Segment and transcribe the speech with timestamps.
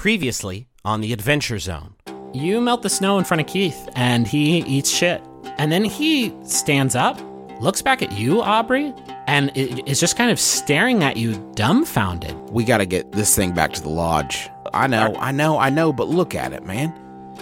[0.00, 1.94] Previously on the Adventure Zone.
[2.32, 5.22] You melt the snow in front of Keith, and he eats shit.
[5.58, 7.20] And then he stands up,
[7.60, 8.94] looks back at you, Aubrey,
[9.26, 12.34] and is just kind of staring at you, dumbfounded.
[12.48, 14.48] We got to get this thing back to the lodge.
[14.72, 16.94] I know, I know, I know, but look at it, man.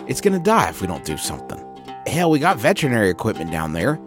[0.08, 1.64] It's going to die if we don't do something.
[2.08, 4.00] Hell, we got veterinary equipment down there.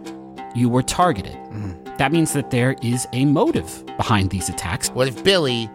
[0.54, 1.38] You were targeted.
[1.52, 1.96] Mm.
[1.96, 4.90] That means that there is a motive behind these attacks.
[4.90, 5.70] What if Billy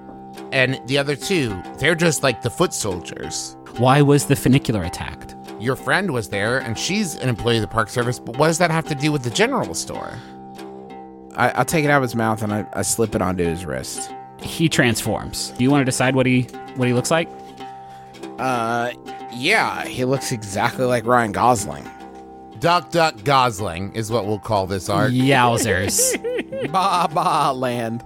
[0.51, 3.57] and the other two, they're just like the foot soldiers?
[3.77, 5.35] Why was the funicular attacked?
[5.59, 8.57] Your friend was there and she's an employee of the Park Service, but what does
[8.59, 10.13] that have to do with the general store?
[11.35, 13.65] I, I take it out of his mouth and I, I slip it onto his
[13.65, 14.12] wrist.
[14.41, 15.52] He transforms.
[15.52, 16.43] Do you want to decide what he
[16.76, 17.29] what he looks like?
[18.38, 18.91] Uh,
[19.34, 21.90] yeah, he looks exactly like Ryan Gosling.
[22.59, 25.12] Duck Duck Gosling is what we'll call this art.
[25.12, 26.13] Yowzers.
[26.71, 28.04] Ba ba land.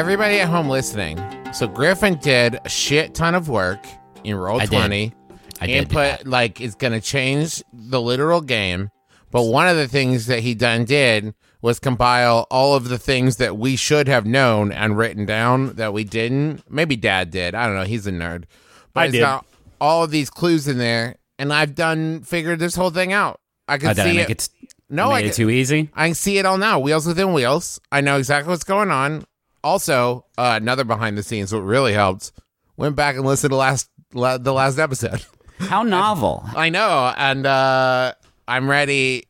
[0.00, 1.18] Everybody at home listening.
[1.52, 3.84] So Griffin did a shit ton of work
[4.24, 4.70] in roll I did.
[4.76, 5.14] 20.
[5.60, 8.90] I He did do put like it's gonna change the literal game.
[9.30, 13.36] But one of the things that he done did was compile all of the things
[13.36, 16.62] that we should have known and written down that we didn't.
[16.70, 17.54] Maybe Dad did.
[17.54, 17.84] I don't know.
[17.84, 18.44] He's a nerd.
[18.94, 19.20] But I it's did.
[19.20, 19.44] got
[19.82, 23.38] all of these clues in there, and I've done figured this whole thing out.
[23.68, 24.48] I can Oh, did I see make it.
[24.62, 25.90] it, No, I made it can- too easy?
[25.94, 26.78] I can see it all now.
[26.80, 27.78] Wheels within wheels.
[27.92, 29.24] I know exactly what's going on.
[29.62, 31.52] Also, uh, another behind the scenes.
[31.52, 32.32] What really helped.
[32.76, 35.24] Went back and listened to last la- the last episode.
[35.58, 36.42] How novel.
[36.56, 38.14] I know, and uh,
[38.48, 39.26] I'm ready.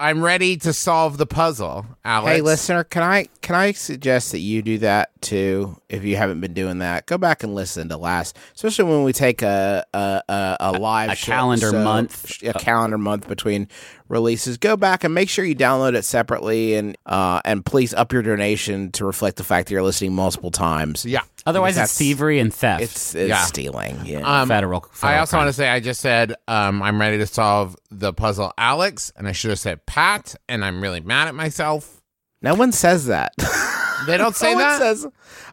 [0.00, 2.36] I'm ready to solve the puzzle, Alex.
[2.36, 5.76] Hey, listener, can I can I suggest that you do that too?
[5.88, 9.12] If you haven't been doing that, go back and listen to last, especially when we
[9.12, 12.42] take a a a, a live a show- calendar so- month.
[12.44, 13.66] a calendar month between
[14.08, 14.56] releases.
[14.56, 18.22] Go back and make sure you download it separately, and uh and please up your
[18.22, 21.04] donation to reflect the fact that you're listening multiple times.
[21.04, 21.22] Yeah.
[21.46, 22.82] Otherwise, it's thievery and theft.
[22.82, 23.44] It's it's Yeah.
[23.44, 23.98] stealing.
[24.04, 24.20] Yeah.
[24.42, 27.26] Um, federal, I federal also want to say I just said um, I'm ready to
[27.26, 31.34] solve the puzzle, Alex, and I should have said Pat, and I'm really mad at
[31.34, 32.02] myself.
[32.42, 33.32] no one says that.
[34.06, 34.78] They don't say no that.
[34.78, 35.06] says.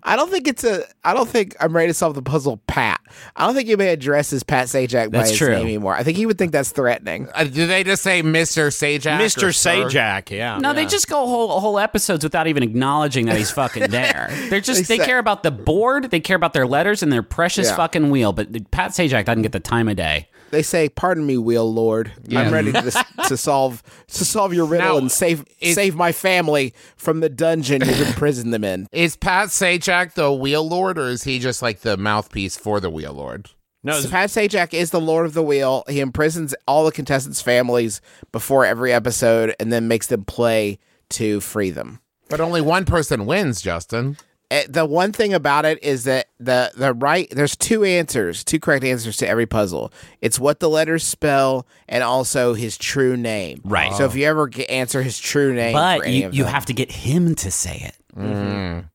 [0.04, 0.84] I don't think it's a.
[1.04, 2.58] I don't think I'm ready to solve the puzzle.
[2.68, 3.02] Pat.
[3.36, 5.50] I don't think you may address as Pat Sajak by That's his true.
[5.50, 5.96] name anymore.
[5.96, 7.28] I think he would think that's threatening.
[7.34, 8.68] Uh, do they just say Mr.
[8.68, 9.20] Sajak?
[9.20, 9.44] Mr.
[9.48, 9.86] or Sir?
[9.86, 10.58] Sajak, yeah.
[10.60, 14.30] No, they just go whole whole episodes without even acknowledging that he's fucking there.
[14.50, 17.12] They're just They they, say- care about the board, they care about their letters and
[17.12, 17.76] their precious Yeah.
[17.76, 18.32] fucking wheel.
[18.34, 20.28] But Pat Sajak doesn't get the time of day.
[20.52, 22.12] They say, "Pardon me, Wheel Lord.
[22.32, 26.12] I'm ready to, to solve to solve your riddle Now, and save is- save my
[26.12, 31.08] family from the dungeon you've imprisoned them in." Is Pat Sajak the wheel lord, or
[31.08, 33.50] is he just like the mouthpiece for the wheel lord?
[33.84, 35.84] No, So Pat Sajak is the Lord of the Wheel.
[35.88, 38.02] He imprisons all the contestants' families
[38.32, 40.80] before every episode, and then makes them play
[41.10, 42.00] to free them.
[42.28, 44.18] But only one person wins, Justin.
[44.52, 48.60] Eh, the one thing about it is that the the right there's two answers, two
[48.60, 49.92] correct answers to every puzzle.
[50.22, 53.62] It's what the letters spell and also his true name.
[53.64, 53.92] Right.
[53.94, 56.74] So if you ever get, answer his true name, But you, you them- have to
[56.74, 57.96] get him to say it.
[58.16, 58.88] Mm-hmm.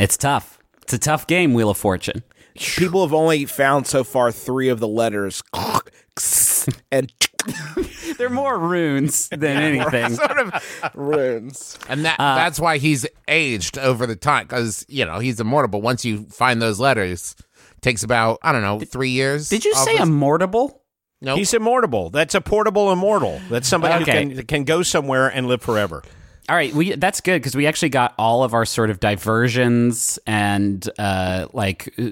[0.00, 0.58] It's tough.
[0.82, 2.22] It's a tough game, Wheel of Fortune.
[2.54, 5.42] people have only found so far three of the letters,
[6.90, 7.12] and
[8.18, 10.14] They're more runes than anything.
[10.14, 11.78] Sort of, runes.
[11.88, 15.68] and that Uh, that's why he's aged over the time because you know he's immortal.
[15.68, 17.36] But once you find those letters,
[17.82, 19.48] takes about I don't know three years.
[19.48, 20.82] Did you say his- immortable?
[21.22, 21.38] Nope.
[21.38, 22.10] he's immortal.
[22.10, 23.40] That's a portable immortal.
[23.48, 24.24] That's somebody Okay.
[24.24, 26.02] who can, can go somewhere and live forever.
[26.48, 30.18] All right, we that's good because we actually got all of our sort of diversions
[30.26, 32.10] and uh, like uh,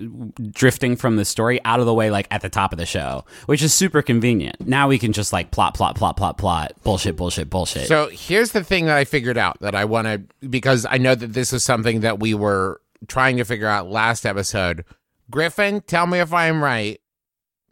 [0.50, 3.24] drifting from the story out of the way, like at the top of the show,
[3.46, 4.66] which is super convenient.
[4.66, 7.86] Now we can just like plot, plot, plot, plot, plot, bullshit, bullshit, bullshit.
[7.86, 11.14] So here's the thing that I figured out that I want to because I know
[11.14, 14.84] that this is something that we were trying to figure out last episode.
[15.30, 17.00] Griffin, tell me if I am right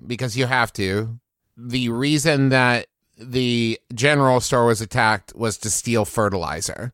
[0.07, 1.19] because you have to.
[1.57, 2.87] The reason that
[3.19, 6.93] the general store was attacked was to steal fertilizer.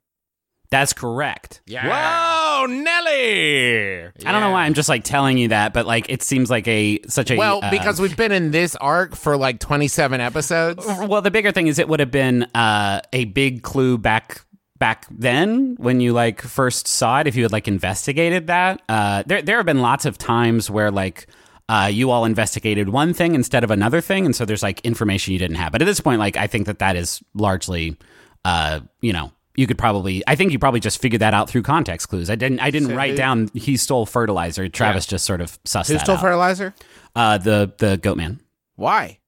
[0.70, 1.62] That's correct.
[1.66, 1.86] Yeah.
[1.88, 4.04] Whoa, Nelly!
[4.04, 6.68] I don't know why I'm just like telling you that, but like it seems like
[6.68, 10.84] a such a Well, uh, because we've been in this arc for like 27 episodes.
[10.86, 14.44] well, the bigger thing is it would have been uh, a big clue back
[14.78, 18.82] back then when you like first saw it if you had like investigated that.
[18.90, 21.26] Uh, there there have been lots of times where like.
[21.68, 25.32] Uh, you all investigated one thing instead of another thing, and so there's like information
[25.34, 25.70] you didn't have.
[25.72, 27.96] But at this point, like I think that that is largely,
[28.44, 30.22] uh, you know, you could probably.
[30.26, 32.30] I think you probably just figured that out through context clues.
[32.30, 32.60] I didn't.
[32.60, 34.68] I didn't write down he stole fertilizer.
[34.68, 35.94] Travis just sort of sussed it.
[35.94, 36.20] Who stole out.
[36.22, 36.74] fertilizer?
[37.14, 38.40] uh, the the goat man.
[38.76, 39.18] Why?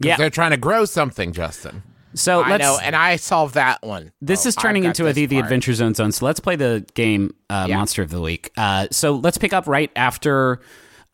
[0.00, 0.16] Yeah.
[0.16, 1.82] They're trying to grow something, Justin.
[2.14, 2.62] So I let's.
[2.62, 4.10] know, and I solved that one.
[4.20, 5.38] This Oh, is turning into a the, the.
[5.38, 6.10] Adventure Zone zone.
[6.12, 7.76] So let's play the game uh, Yeah.
[7.76, 8.50] Monster of the Week.
[8.56, 10.60] Uh, so let's pick up right after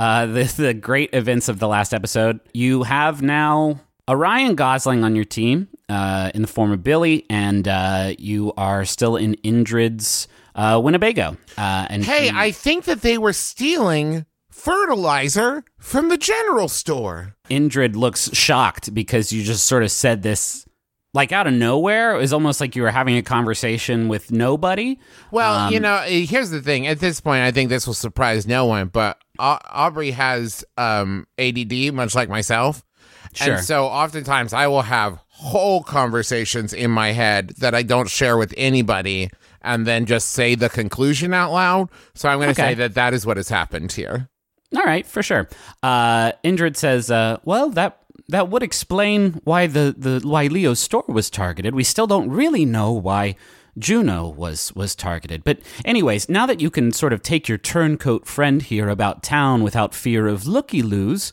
[0.00, 2.41] uh, the, the great events of the last episode.
[2.52, 7.69] You have now Orion Gosling on your team uh, in the form of Billy, and
[7.69, 10.26] uh, you are still in Indrid's
[10.56, 11.37] uh, Winnebago.
[11.56, 17.35] Uh, and Hey, he- I think that they were stealing fertilizer from the general store.
[17.50, 20.67] Indrid looks shocked because you just sort of said this
[21.12, 22.14] like out of nowhere.
[22.14, 24.99] It was almost like you were having a conversation with nobody.
[25.32, 26.87] Well, Um, you know, here's the thing.
[26.87, 31.92] At this point, I think this will surprise no one, but Aubrey has um, ADD,
[31.94, 32.84] much like myself.
[33.32, 33.54] Sure.
[33.54, 38.37] And so oftentimes I will have whole conversations in my head that I don't share
[38.37, 39.31] with anybody
[39.62, 41.90] and then just say the conclusion out loud.
[42.14, 42.70] So I'm going to Okay.
[42.72, 44.28] say that that is what has happened here.
[44.76, 45.48] All right, for sure.
[45.82, 47.98] Uh, Indrid says, uh, "Well, that
[48.28, 51.75] that would explain why the, the why Leo's store was targeted.
[51.75, 53.34] We still don't really know why
[53.81, 55.43] Juno was was targeted.
[55.44, 59.62] But anyways, now that you can sort of take your turncoat friend here about town
[59.62, 61.32] without fear of looky loos."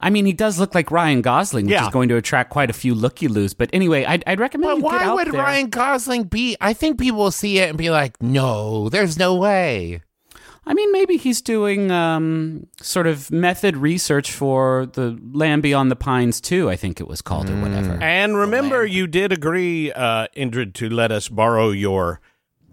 [0.00, 1.86] I mean, he does look like Ryan Gosling, which Yeah.
[1.86, 3.54] is going to attract quite a few looky loos.
[3.54, 5.40] But anyway, I'd, I'd recommend But why would there.
[5.40, 6.56] Ryan Gosling be?
[6.60, 10.02] I think people will see it and be like, no, there's no way.
[10.66, 15.96] I mean, maybe he's doing um, sort of method research for the Land Beyond the
[15.96, 16.70] Pines too.
[16.70, 17.98] I think it was called or whatever.
[18.02, 22.20] And remember, you did agree, uh, Indrid, to let us borrow your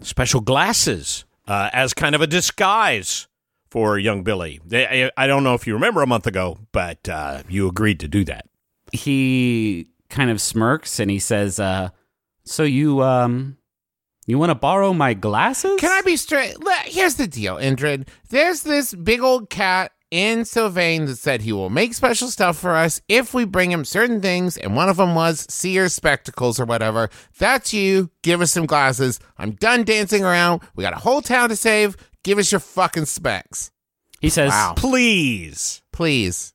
[0.02, 3.28] special glasses uh, as kind of a disguise
[3.70, 4.60] for young Billy.
[4.72, 8.08] I I don't know if you remember a month ago, but uh, you agreed to
[8.08, 8.46] do that.
[8.92, 11.90] He kind of smirks and he says, uh,
[12.44, 13.58] "So you um,
[14.32, 15.80] you want to borrow my glasses?
[15.80, 16.56] Can I be straight?
[16.86, 18.08] Here's the deal, Indrid.
[18.30, 22.76] There's this big old cat in Sylvain that said he will make special stuff for
[22.76, 26.66] us if we bring him certain things, and one of them was seer spectacles or
[26.66, 27.10] whatever.
[27.40, 28.10] That's you.
[28.22, 29.20] Give us some glasses.
[29.38, 30.62] I'm done dancing around.
[30.76, 31.96] We got a whole town to save.
[32.24, 33.72] Give us your fucking specs,
[34.20, 34.76] He says, Wow.
[34.78, 35.82] Please.
[35.92, 36.54] please.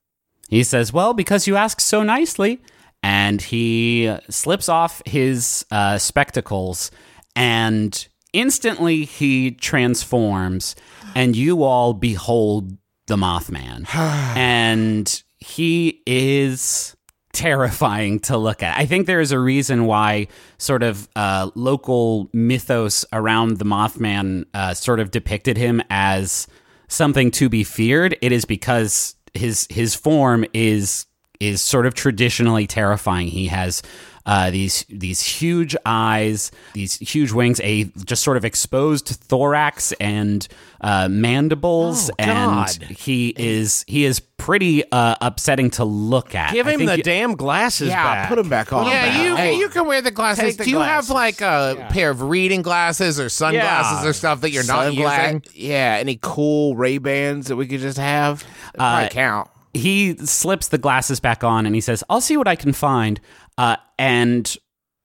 [0.48, 2.60] He says, Well, because you ask so nicely.
[3.02, 6.90] And he slips off his uh, spectacles,
[7.36, 10.74] and instantly he transforms,
[11.14, 13.86] and you all behold the Mothman.
[13.94, 16.96] and he is
[17.32, 18.78] terrifying to look at.
[18.78, 24.46] I think there is a reason why sort of uh, local mythos around the Mothman
[24.54, 26.46] uh, sort of depicted him as
[26.88, 28.16] something to be feared.
[28.22, 31.04] It is because his his form is
[31.38, 33.28] is sort of traditionally terrifying.
[33.28, 33.82] He has
[34.26, 40.46] uh, these these huge eyes, these huge wings, a just sort of exposed thorax and
[40.80, 42.82] uh, mandibles, Oh, and God.
[42.98, 46.52] he is he is pretty uh, upsetting to look at.
[46.52, 48.28] Give I him think the you- damn glasses Yeah, back.
[48.28, 48.86] put him back on.
[48.86, 49.22] yeah, now.
[49.22, 50.44] you Hey, you can wear the glasses.
[50.44, 54.08] Take the Do you have like a pair of reading glasses or sunglasses Yeah.
[54.10, 55.42] or stuff that you're not sunglass- using?
[55.54, 58.44] Yeah, any cool Ray Bans that we could just have?
[58.78, 59.48] Uh, count.
[59.72, 63.20] he slips the glasses back on and he says, "I'll see what I can find."
[63.58, 64.56] Uh, and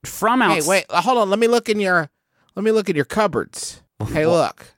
[0.06, 1.30] from Hey, outside, wait, uh, hold on.
[1.30, 2.10] Let me look in your
[2.56, 3.82] let me look in your cupboards.
[4.10, 4.74] Hey, look.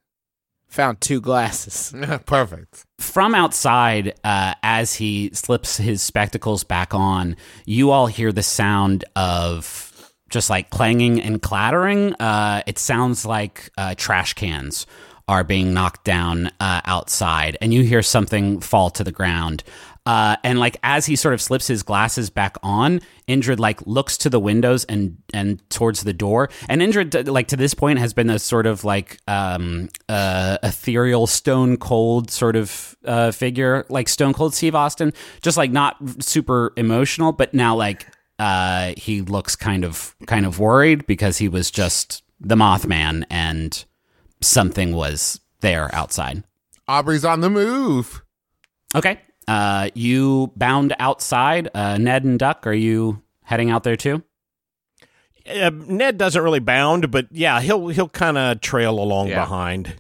[0.68, 1.94] Found two glasses.
[2.26, 2.84] Perfect.
[3.00, 9.06] from outside, uh, as he slips his spectacles back on, you all hear the sound
[9.16, 12.14] of just like clanging and clattering.
[12.16, 14.88] Uh, it sounds like uh, trash cans
[15.28, 19.64] are being knocked down uh, outside, and you hear something fall to the ground.
[20.06, 24.18] Uh, and like as he sort of slips his glasses back on, Indrid like looks
[24.20, 26.50] to the windows and and towards the door.
[26.68, 31.26] And Indrid like to this point has been a sort of like um, uh, ethereal,
[31.26, 36.74] stone cold sort of uh, figure, like Stone Cold Steve Austin, just like not super
[36.76, 38.06] emotional, but now like
[38.40, 43.86] uh, he looks kind of kind of worried because he was just the Mothman and
[44.42, 46.44] something was there outside.
[46.90, 48.22] Aubrey's on the move.
[48.96, 49.20] Okay.
[49.48, 51.70] Uh, you bound outside.
[51.74, 54.24] Uh, Ned and Duck, are you heading out there too?
[55.50, 59.42] uh, Ned doesn't really bound, but yeah, he'll he'll kind of trail along Yeah.
[59.42, 59.96] behind.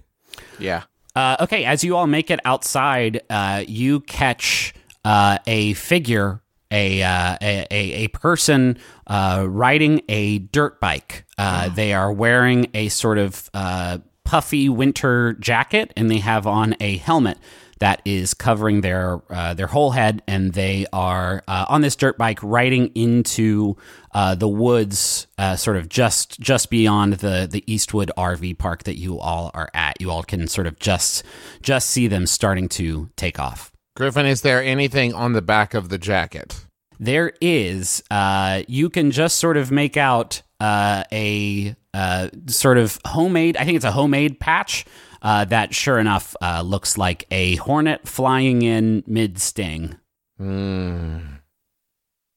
[0.59, 0.83] Yeah.
[1.15, 4.73] Uh, okay, as you all make it outside, uh, you catch
[5.05, 11.25] uh, a figure, a, uh, a, a a person uh, riding a dirt bike.
[11.37, 16.75] Uh, They are wearing a sort of uh, puffy winter jacket, and they have on
[16.79, 17.37] a helmet
[17.83, 22.17] that is covering their uh, their whole head, and they are uh, on this dirt
[22.17, 23.75] bike riding into
[24.13, 28.97] uh, the woods, uh, sort of just just beyond the the Eastwood RV park that
[28.97, 29.99] you all are at.
[29.99, 31.23] You all can sort of just
[31.61, 33.73] just see them starting to take off.
[33.97, 36.65] Griffin, is there anything on the back of the jacket?
[37.01, 42.97] There is, uh, you can just sort of make out uh, a uh, sort of
[43.05, 43.57] homemade.
[43.57, 44.85] I think it's a homemade patch.
[45.23, 49.95] Uh, that sure enough uh, looks like a hornet flying in mid sting.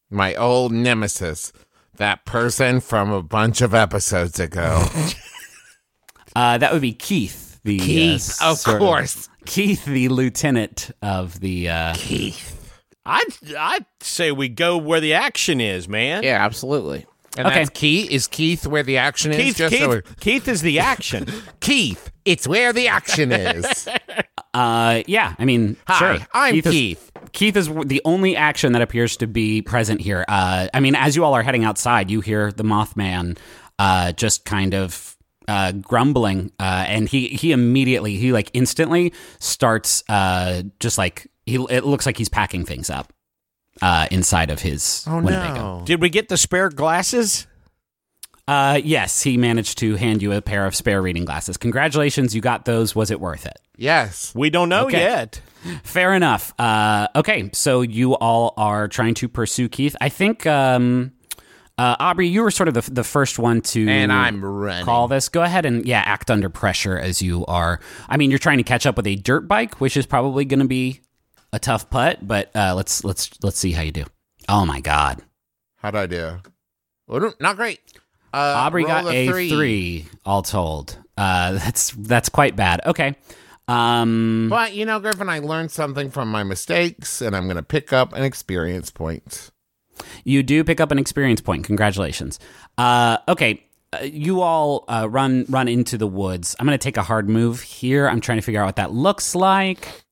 [0.09, 1.53] My old nemesis,
[1.97, 4.85] that person from a bunch of episodes ago.
[6.37, 9.27] Uh, that would be Keith, the Keith, uh, of sort course.
[9.47, 11.71] Keith, the lieutenant of the.
[11.71, 11.95] Uh,
[13.07, 16.25] I'd I'd say we go where the action is, man.
[16.25, 17.07] Yeah, absolutely.
[17.37, 17.59] And Okay.
[17.59, 18.11] that's Keith.
[18.11, 19.39] Is Keith where the action is?
[19.39, 21.27] Keith, Just Keith, so Keith is the action.
[21.61, 23.89] Keith, it's where the action is.
[24.55, 26.27] uh, yeah, I mean, Hi, sure.
[26.33, 26.67] I'm Keith.
[26.67, 27.13] Is, Keith.
[27.33, 30.25] Keith is the only action that appears to be present here.
[30.29, 33.37] Uh, I mean, as you all are heading outside, you hear the Mothman
[33.79, 35.17] uh, just kind of
[35.49, 41.57] uh, grumbling, uh, and he he immediately he like instantly starts uh, just like he.
[41.69, 43.13] It looks like he's packing things up
[43.83, 45.79] uh, inside of his Oh Winnebago.
[45.81, 45.85] no.
[45.85, 47.47] Did we get the spare glasses?
[48.49, 51.57] Uh, yes, he managed to hand you a pair of spare reading glasses.
[51.57, 52.95] Congratulations, you got those.
[52.95, 53.59] Was it worth it?
[53.77, 54.33] Yes.
[54.37, 55.01] We don't know Okay.
[55.01, 55.41] yet.
[55.83, 56.55] Fair enough.
[56.59, 59.97] Uh, okay, so you all are trying to pursue Keith.
[60.01, 61.11] I think, um,
[61.77, 64.85] uh, Aubrey, you were sort of the, the first one to And I'm running.
[64.85, 65.29] call this.
[65.29, 67.81] Go ahead and yeah, act under pressure as you are.
[68.09, 70.61] I mean, you're trying to catch up with a dirt bike, which is probably going
[70.61, 71.01] to be
[71.57, 72.27] a tough putt.
[72.27, 74.05] But uh, let's let's let's see how you do.
[74.49, 75.23] Oh my God,
[75.79, 76.37] How'd I do?
[77.09, 77.81] Well, not great.
[78.33, 80.07] Uh, Aubrey got a three.
[80.25, 80.99] all told.
[81.17, 82.81] Uh, that's that's quite bad.
[82.87, 83.17] Okay.
[83.69, 87.63] Um, But you know, Griffin, I learned something from my mistakes, and I'm going to
[87.63, 89.51] pick up an experience point.
[90.25, 91.65] You do pick up an experience point.
[91.65, 92.39] Congratulations.
[92.79, 96.55] Uh, okay, uh, you all uh, run run into the woods.
[96.61, 98.09] I'm going to take a hard move here.
[98.09, 100.05] I'm trying to figure out what that looks like.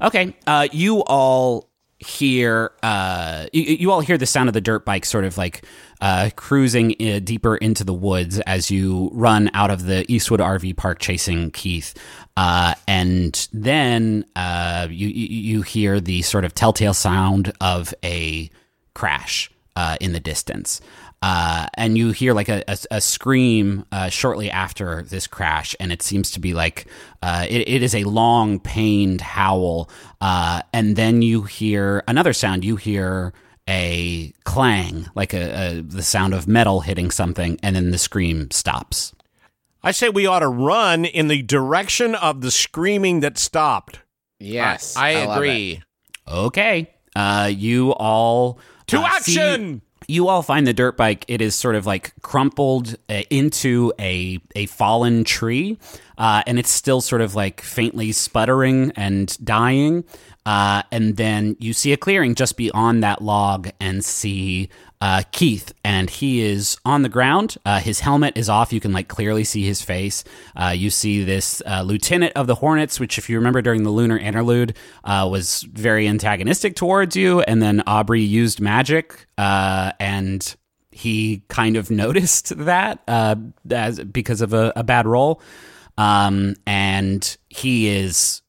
[0.00, 1.68] Okay, uh, you all
[2.02, 5.64] hear uh, you, you all hear the sound of the dirt bike sort of like
[6.00, 10.76] uh, cruising uh, deeper into the woods as you run out of the Eastwood RV
[10.76, 11.94] park chasing Keith.
[12.36, 18.50] Uh, and then uh, you, you you hear the sort of telltale sound of a
[18.94, 20.80] crash uh, in the distance.
[21.22, 25.92] Uh, and you hear like a, a, a scream uh, shortly after this crash, and
[25.92, 26.86] it seems to be like
[27.22, 29.88] uh, it, it is a long, pained howl.
[30.20, 32.64] Uh, and then you hear another sound.
[32.64, 33.32] You hear
[33.68, 38.50] a clang, like a, a the sound of metal hitting something, and then the scream
[38.50, 39.14] stops.
[39.84, 44.00] I say we ought to run in the direction of the screaming that stopped.
[44.40, 44.96] Yes.
[44.96, 45.38] I, love it.
[45.38, 45.82] agree.
[46.26, 49.82] Okay, uh, you all To uh, see- action!
[50.08, 51.24] You all find the dirt bike.
[51.28, 55.78] It is sort of like crumpled uh, into a a fallen tree,
[56.18, 60.04] uh, and it's still sort of like faintly sputtering and dying.
[60.44, 64.68] Uh, and then you see a clearing just beyond that log and see
[65.00, 67.56] uh, Keith, and he is on the ground.
[67.66, 68.72] Uh, his helmet is off.
[68.72, 70.22] You can like clearly see his face.
[70.54, 73.90] Uh, you see this uh, lieutenant of the Hornets, which, if you remember during the
[73.90, 77.40] lunar interlude, uh, was very antagonistic towards you.
[77.40, 80.56] And then Aubrey used magic, and
[80.92, 85.42] he kind of noticed that as because of a, a bad roll.
[85.98, 88.40] Um, and he is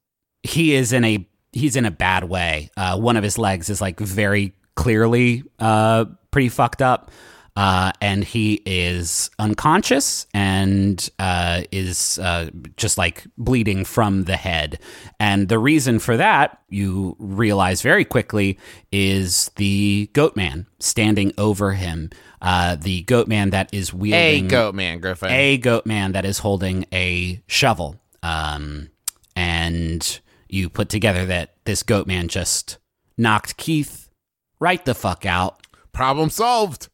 [0.43, 2.69] he is in a he's in a bad way.
[2.75, 7.11] Uh, one of his legs is like very clearly uh, pretty fucked up.
[7.55, 14.79] Uh, and he is unconscious and uh, is uh, just like bleeding from the head.
[15.19, 18.57] And the reason for that, you realize very quickly,
[18.91, 22.09] is the goat man standing over him.
[22.41, 25.29] Uh, the goat man that is wielding A goat man, Griffin.
[25.29, 28.01] a goat man that is holding a shovel.
[28.23, 28.89] Um,
[29.35, 30.19] and
[30.53, 32.77] you put together that this goat man just
[33.17, 34.09] knocked Keith
[34.59, 35.65] right the fuck out.
[35.91, 36.89] Problem solved.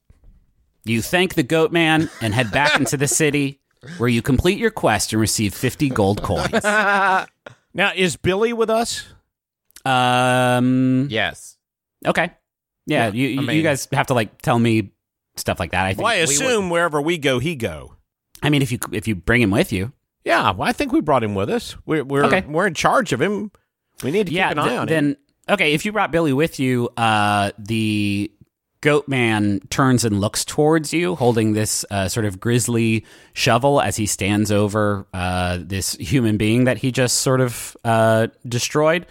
[0.85, 3.59] You thank the goat man and head back into the city
[3.97, 6.63] where you complete your quest and receive 50 gold coins.
[7.71, 9.05] Now, is Billy with us?
[9.85, 11.57] Um, Yes.
[12.05, 12.31] okay.
[12.87, 14.91] Yeah, Yeah, you, you, I you guys have to like tell me
[15.35, 15.85] stuff like that.
[15.85, 16.03] I think.
[16.03, 17.95] Well, I we assume wherever we go, he go.
[18.41, 19.93] I mean, if you if you bring him with you,
[20.29, 21.75] Yeah, well, I think we brought him with us.
[21.87, 22.41] We're we're Okay.
[22.47, 23.51] we're in charge of him.
[24.03, 24.49] We need to yeah.
[24.49, 24.93] keep an eye th- on him.
[24.93, 25.17] then
[25.49, 28.31] okay, if you brought Billy with you, uh, the
[28.81, 33.95] goat man turns and looks towards you, holding this uh, sort of grisly shovel as
[33.97, 39.05] he stands over uh, this human being that he just sort of uh, destroyed,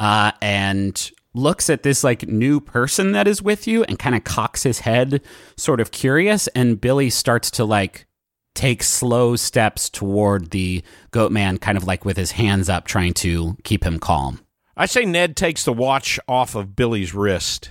[0.00, 4.24] uh, and looks at this like new person that is with you and kind of
[4.24, 5.20] cocks his head,
[5.56, 6.48] sort of curious.
[6.48, 8.06] And Billy starts to like
[8.54, 13.14] take slow steps toward the goat man, kind of like with his hands up, trying
[13.14, 14.40] to keep him calm.
[14.76, 17.70] I say Ned takes the watch off of Billy's wrist.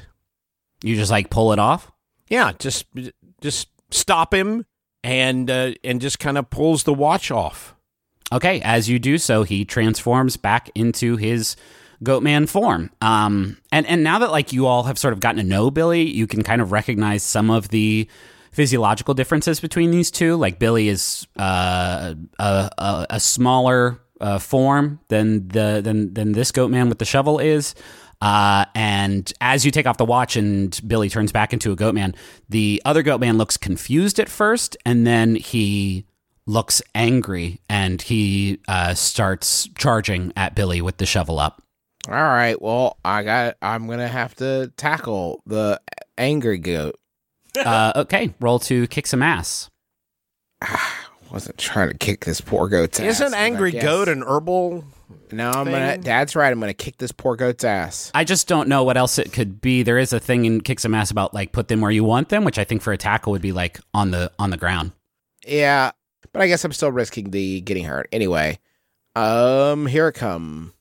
[0.81, 1.91] You just like pull it off.
[2.29, 2.85] Yeah, just
[3.41, 4.65] just stop him
[5.03, 7.75] and uh, and just kind of pulls the watch off.
[8.31, 11.55] Okay, as you do so, he transforms back into his
[12.03, 12.89] goatman form.
[13.01, 16.03] Um, and and now that like you all have sort of gotten to know Billy,
[16.03, 18.07] you can kind of recognize some of the
[18.53, 20.36] physiological differences between these two.
[20.36, 26.51] Like Billy is uh, a, a, a smaller uh, form than the than than this
[26.51, 27.75] goatman with the shovel is.
[28.22, 31.93] Uh, and as you take off the watch and Billy turns back into a goat
[31.93, 32.15] man,
[32.48, 36.05] the other goat man looks confused at first, and then he
[36.45, 41.62] looks angry and he uh, starts charging at Billy with the shovel up.
[42.07, 42.62] All right.
[42.62, 43.57] Well, I got.
[43.62, 45.81] I'm gonna have to tackle the
[46.17, 47.00] angry goat.
[47.57, 49.69] Uh, okay, roll to kick some ass.
[51.31, 53.19] Wasn't trying to kick this poor goat's ass.
[53.19, 54.83] Isn't angry goat an herbal?
[55.31, 55.93] No, I'm gonna.
[55.93, 56.01] thing?
[56.01, 56.51] Dad's right.
[56.51, 58.12] I'm gonna kick this poor goat's ass.
[58.13, 59.81] I just don't know what else it could be.
[59.81, 62.29] There is a thing in kick some ass about like put them where you want
[62.29, 64.91] them, which I think for a tackle would be like on the on the ground.
[65.45, 65.91] Yeah,
[66.31, 68.07] but I guess I'm still risking the getting hurt.
[68.12, 68.60] Anyway,
[69.15, 70.74] um, here it come.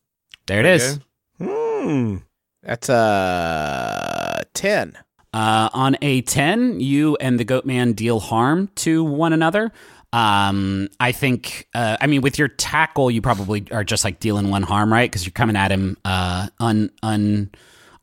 [0.47, 1.01] There it is.
[1.39, 2.19] Hmm.
[2.63, 4.99] That's uh ten.
[5.35, 9.73] Uh, on a 10, you and the goat man deal harm to one another.
[10.13, 14.51] Um, I think, uh, I mean, with your tackle, you probably are just like dealing
[14.51, 15.11] one harm, right?
[15.11, 17.51] Because you're coming at him uh, un, un,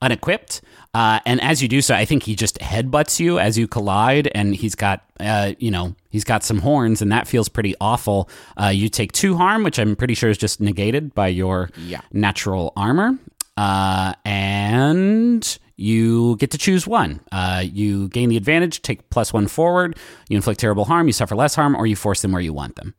[0.02, 0.62] unequipped.
[0.96, 4.28] Uh, and as you do so, I think he just headbutts you as you collide,
[4.34, 8.28] and he's got, uh, you know, he's got some horns, and that feels pretty awful.
[8.60, 12.02] Uh, you take two harm, which I'm pretty sure is just negated by your Yeah.
[12.12, 13.20] natural armor.
[13.56, 17.20] Uh, and you get to choose one.
[17.32, 21.36] Uh, you gain the advantage, take plus one forward, you inflict terrible harm, you suffer
[21.36, 22.94] less harm, or you force them where you want them.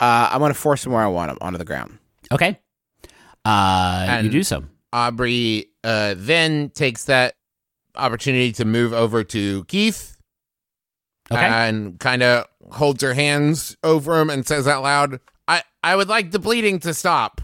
[0.00, 1.98] Uh, I'm gonna force them where I want them onto the ground.
[2.32, 2.58] Okay.
[3.44, 4.64] Uh, you do so.
[4.92, 7.34] Aubrey uh, then takes that
[7.96, 10.16] opportunity to move over to Keith
[11.30, 11.44] Okay.
[11.44, 16.08] and kind of holds her hands over him and says out loud, "I I would
[16.08, 17.40] like the bleeding to stop."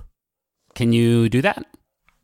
[0.75, 1.65] Can you do that?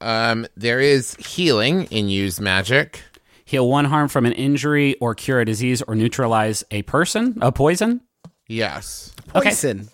[0.01, 3.03] Um, there is healing in use magic.
[3.45, 7.53] Heal one harm from an injury or cure a disease or neutralize a person, a
[7.53, 8.01] poison.
[8.49, 9.15] Yes.
[9.35, 9.51] Okay.
[9.51, 9.89] Poison.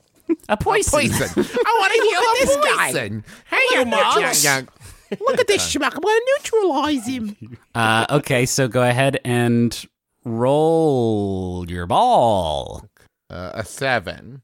[0.48, 1.10] A poison.
[1.10, 1.28] Poison.
[1.66, 2.00] I want to
[2.48, 3.24] heal a poison.
[3.50, 4.42] Hey, you Mugs.
[4.44, 4.68] young.
[5.20, 5.92] Look at this schmuck.
[5.94, 7.58] I'm gonna neutralize him.
[7.74, 9.86] Uh, okay, so go ahead and
[10.24, 12.86] roll your ball.
[13.30, 14.42] Uh, a seven.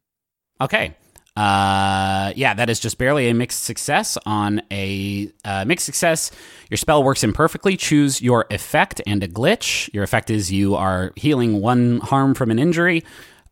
[0.60, 0.94] Okay.
[1.38, 4.18] Uh, yeah, that is just barely a mixed success.
[4.26, 6.32] On a uh, mixed success,
[6.68, 7.76] your spell works imperfectly.
[7.76, 9.88] Choose your effect and a glitch.
[9.94, 13.04] Your effect is you are healing one harm from an injury.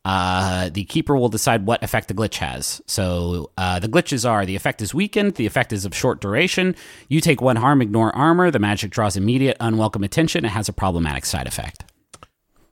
[0.04, 2.82] Uh, the keeper will decide what effect the glitch has.
[2.86, 6.74] So uh, the glitches are the effect is weakened, the effect is of short duration.
[7.08, 8.50] You take one harm, ignore armor.
[8.50, 10.44] The magic draws immediate unwelcome attention.
[10.44, 11.84] It has a problematic side effect.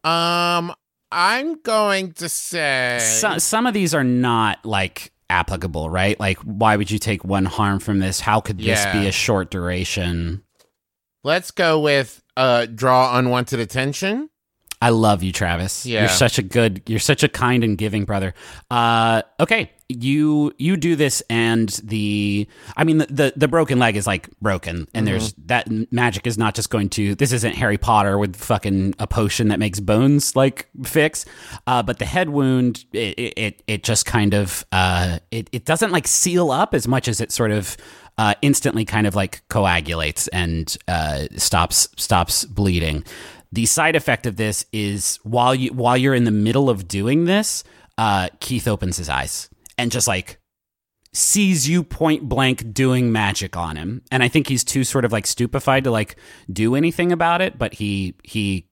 [0.03, 0.74] Um,
[1.16, 6.18] I'm going to say So, some of these are not like applicable, right?
[6.18, 8.18] Like, why would you take one harm from this?
[8.20, 9.00] How could this Yeah.
[9.00, 10.42] be a short duration?
[11.27, 14.29] let's go with uh draw unwanted attention.
[14.83, 15.87] I love you, Travis.
[15.87, 16.00] Yeah.
[16.00, 18.35] You're such a good, you're such a kind and giving brother.
[18.70, 23.97] Uh, okay, you you do this, and the, I mean, the the, the broken leg
[23.97, 27.14] is like broken, and there's that magic is not just going to.
[27.14, 31.27] This isn't Harry Potter with fucking a potion that makes bones like fix.
[31.66, 35.92] Uh, but the head wound, it it, it just kind of, uh, it it doesn't
[35.92, 37.77] like seal up as much as it sort of.
[38.16, 43.05] Uh, instantly, kind of like coagulates and uh, stops stops bleeding.
[43.51, 47.25] The side effect of this is while you while you're in the middle of doing
[47.25, 47.64] this,
[47.99, 50.39] uh, Keith opens his eyes and just like
[51.13, 55.13] sees you point blank doing magic on him, and I think he's too sort of
[55.13, 56.17] like stupefied to like
[56.53, 57.59] do anything about it.
[57.59, 58.67] But he he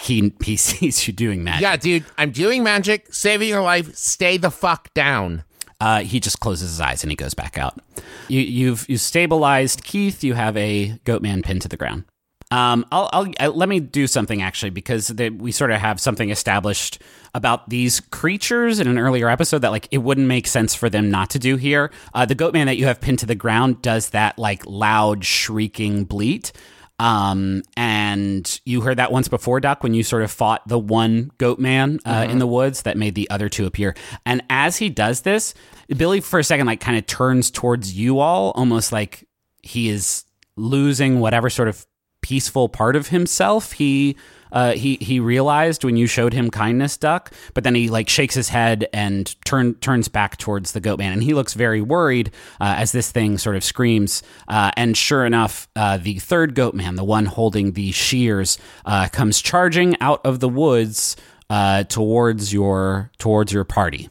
[0.00, 1.62] he he sees you doing magic.
[1.62, 3.94] Yeah, dude, I'm doing magic, saving your life.
[3.96, 5.44] Stay the fuck down.
[5.80, 7.78] Uh, he just closes his eyes and he goes back out.
[8.26, 10.24] You, you've you stabilized Keith.
[10.24, 12.04] You have a goat man pinned to the ground.
[12.50, 16.00] Um, I'll, I'll uh, let me do something actually because they, we sort of have
[16.00, 17.02] something established
[17.34, 21.10] about these creatures in an earlier episode that like it wouldn't make sense for them
[21.10, 21.90] not to do here.
[22.14, 25.24] Uh, the goat man that you have pinned to the ground does that like loud
[25.24, 26.52] shrieking bleat.
[27.00, 31.30] Um, and you heard that once before, Duck, when you sort of fought the one
[31.38, 33.94] goat man uh, in the woods that made the other two appear.
[34.26, 35.54] And as he does this,
[35.88, 39.28] Billy for a second like kind of turns towards you all, almost like
[39.62, 40.24] he is
[40.56, 41.86] losing whatever sort of
[42.20, 44.16] peaceful part of himself he
[44.52, 47.32] uh, he he realized when you showed him kindness, Duck.
[47.54, 51.12] But then he like shakes his head and turn turns back towards the goat man,
[51.12, 54.22] and he looks very worried uh, as this thing sort of screams.
[54.46, 59.08] Uh, and sure enough, uh, the third goat man, the one holding the shears, uh,
[59.08, 61.16] comes charging out of the woods
[61.50, 64.08] uh, towards your towards your party.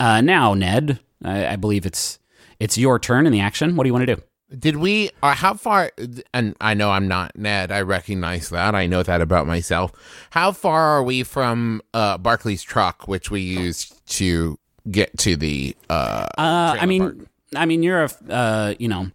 [0.00, 2.18] now, Ned, I, I believe it's
[2.58, 3.76] it's your turn in the action.
[3.76, 4.22] What do you want to do?
[4.56, 5.10] Did we?
[5.22, 5.90] Uh, how far?
[6.32, 7.72] And I know I'm not Ned.
[7.72, 8.74] I recognize that.
[8.76, 9.92] I know that about myself.
[10.30, 14.56] How far are we from uh, Barclay's truck, which we used to
[14.88, 15.76] get to the?
[15.90, 17.16] Uh, Uh, I mean, park?
[17.56, 19.10] I mean, you're a, uh, you know,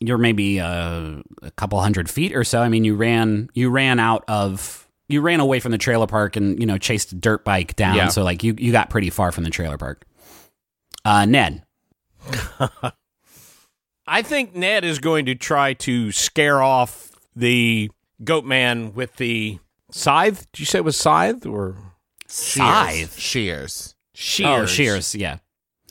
[0.00, 2.60] you're maybe uh, a couple hundred feet or so.
[2.62, 6.34] I mean, you ran, you ran out of, you ran away from the trailer park
[6.34, 7.94] and you know chased a dirt bike down.
[7.94, 8.08] Yeah.
[8.08, 10.04] So like you, you got pretty far from the trailer park.
[11.04, 11.62] Uh, Ned,
[14.06, 17.90] I think Ned is going to try to scare off the
[18.24, 19.58] goat man with the
[19.90, 20.46] scythe.
[20.52, 21.76] Did you say it was scythe or
[22.28, 23.18] scythe.
[23.18, 23.94] shears.
[23.94, 24.46] Oh, shears?
[24.62, 25.14] Oh, shears.
[25.14, 25.38] Yeah.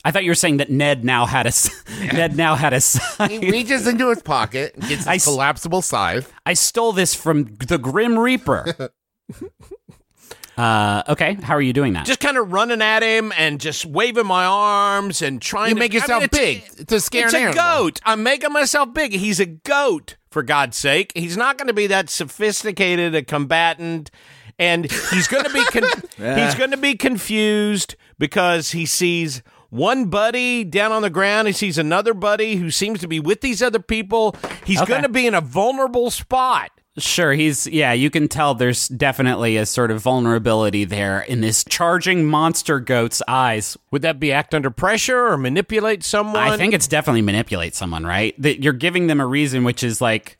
[0.04, 1.70] I thought you were saying that Ned now had a s-
[2.12, 3.30] Ned now had a scythe.
[3.30, 6.32] He reaches into his pocket, gets his I s- collapsible scythe.
[6.46, 8.90] I stole this from the Grim Reaper.
[10.56, 12.06] uh, okay, how are you doing that?
[12.06, 15.78] Just kind of running at him and just waving my arms and trying You to
[15.78, 17.64] make yourself I mean, it's- big to scare It's an a animal.
[17.84, 18.00] goat.
[18.04, 19.12] I'm making myself big.
[19.12, 21.12] He's a goat, for God's sake.
[21.14, 24.10] He's not going to be that sophisticated a combatant,
[24.58, 26.02] and he's going to be con-
[26.38, 31.48] he's going to be confused because he sees one buddy down on the ground.
[31.48, 34.34] He sees another buddy who seems to be with these other people.
[34.64, 34.88] He's Okay.
[34.88, 36.70] going to be in a vulnerable spot.
[36.98, 41.64] Sure, he's yeah, you can tell there's definitely a sort of vulnerability there in this
[41.68, 43.76] charging monster goat's eyes.
[43.90, 46.36] Would that be act under pressure or manipulate someone?
[46.36, 48.34] I think it's definitely manipulate someone, right?
[48.40, 50.38] That you're giving them a reason which is like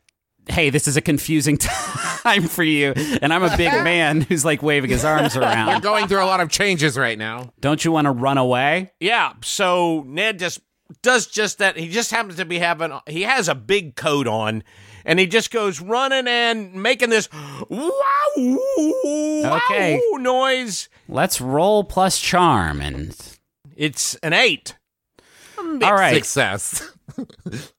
[0.49, 4.63] Hey, this is a confusing time for you, and I'm a big man who's like
[4.63, 5.71] waving his arms around.
[5.71, 7.53] You're going through a lot of changes right now.
[7.61, 8.93] Don't you want to run away?
[9.01, 9.33] Yeah.
[9.43, 10.61] So Ned just
[11.03, 11.77] does just that.
[11.77, 12.97] He just happens to be having.
[13.09, 14.63] He has a big coat on,
[15.07, 17.67] and he just goes running and making this wow,
[18.37, 19.99] wow Okay.
[20.19, 20.89] noise.
[21.09, 23.17] Let's roll plus charm, and
[23.77, 24.77] It's an eight.
[25.59, 26.15] all right.
[26.15, 26.91] Success.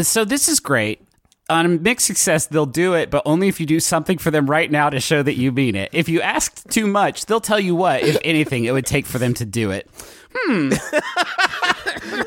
[0.00, 1.06] So this is great.
[1.48, 4.50] On a mixed success, they'll do it, but only if you do something for them
[4.50, 5.90] right now to show that you mean it.
[5.92, 9.18] If you asked too much, they'll tell you what, if anything, it would take for
[9.18, 9.88] them to do it.
[10.34, 10.72] Hmm.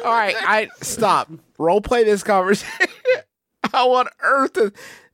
[0.06, 1.30] All right, I stop.
[1.58, 2.70] Role play this conversation.
[3.72, 4.58] How on earth?
[4.58, 4.72] Is,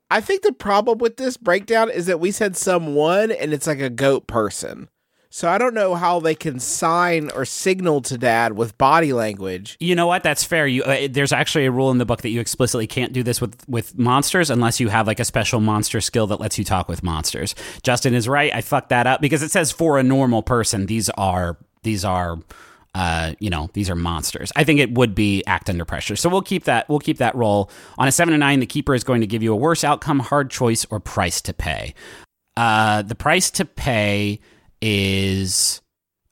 [0.10, 3.80] I think the problem with this breakdown is that we said someone and it's like
[3.80, 4.90] a goat person.
[5.36, 9.78] So I don't know how they can sign or signal to dad with body language.
[9.80, 10.22] You know what?
[10.22, 10.68] That's fair.
[10.68, 13.42] You uh, there's actually a rule in the book that you explicitly can't do this
[13.42, 16.88] with with monsters unless you have like a special monster skill that lets you talk
[16.88, 17.56] with monsters.
[17.82, 18.54] Justin is right.
[18.54, 20.86] I fucked that up because it says for a normal person.
[20.86, 22.38] These are these are
[22.96, 24.52] uh, you know, these are monsters.
[24.56, 26.16] I think it would be act under pressure.
[26.16, 26.88] So we'll keep that.
[26.90, 28.60] We'll keep that roll on a seven to nine.
[28.60, 31.54] The keeper is going to give you a worse outcome, hard choice, or price to
[31.54, 31.96] pay.
[32.56, 34.40] Uh, the price to pay
[34.82, 35.82] is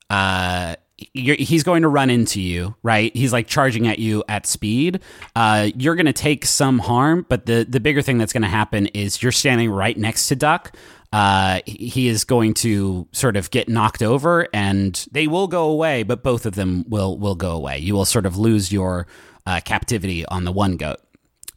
[0.09, 0.75] uh,
[1.13, 3.15] he's going to run into you, right?
[3.15, 5.01] He's like charging at you at speed.
[5.35, 8.47] Uh, you're going to take some harm, but the the bigger thing that's going to
[8.49, 10.75] happen is you're standing right next to Duck.
[11.13, 15.69] Uh, he he is going to sort of get knocked over, and they will go
[15.69, 17.77] away, but both of them will will go away.
[17.77, 19.07] You will sort of lose your
[19.45, 20.99] uh, captivity on the one goat.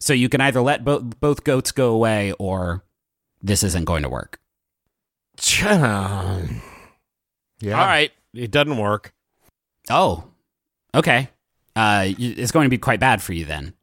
[0.01, 2.85] So you can either let both both goats go away, or
[3.41, 4.41] this isn't going to work.
[7.65, 7.87] All Yeah.
[7.87, 9.14] right, it doesn't work.
[9.91, 10.25] Oh,
[10.95, 11.29] okay.
[11.77, 13.75] Uh, it's going to be quite bad for you then.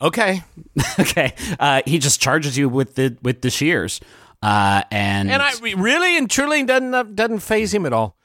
[0.00, 0.42] Okay,
[1.00, 1.34] okay.
[1.60, 4.00] Uh, he just charges you with the with the shears,
[4.42, 8.16] uh, and and I really and truly doesn't doesn't phase him at all.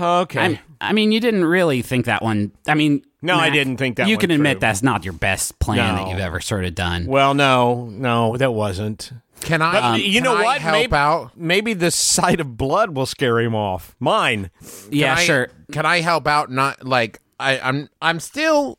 [0.00, 2.50] Okay, I'm- I mean, you didn't really think that one.
[2.66, 4.60] I mean, No, I didn't think that one You can admit through.
[4.60, 7.06] that's not your best plan that you've ever sort of done.
[7.06, 9.12] well, no, no, that wasn't.
[9.44, 9.72] Can I?
[9.72, 10.60] But you can know I what?
[10.60, 11.30] Help maybe, out.
[11.36, 13.96] maybe the sight of blood will scare him off.
[14.00, 14.50] Mine.
[14.90, 15.48] yeah, Can I- sure.
[15.72, 16.50] Can I help out?
[16.50, 17.88] Not like I, I'm.
[18.00, 18.78] I'm still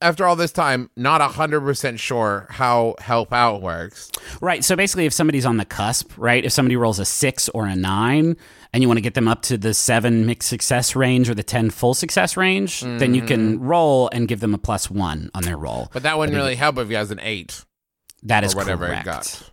[0.00, 4.10] after all this time, not hundred percent sure how help out works.
[4.40, 4.64] Right.
[4.64, 7.76] So basically, if somebody's on the cusp, right, if somebody rolls a six or a
[7.76, 8.36] nine,
[8.72, 11.42] and you want to get them up to the seven mixed success range or the
[11.42, 13.64] 10 full success range, then you can mm-hmm.
[13.64, 15.90] roll and give them a plus one on their roll.
[15.92, 17.64] But that wouldn't really help if he has an eight
[18.22, 19.00] That or is whatever correct.
[19.00, 19.51] he got.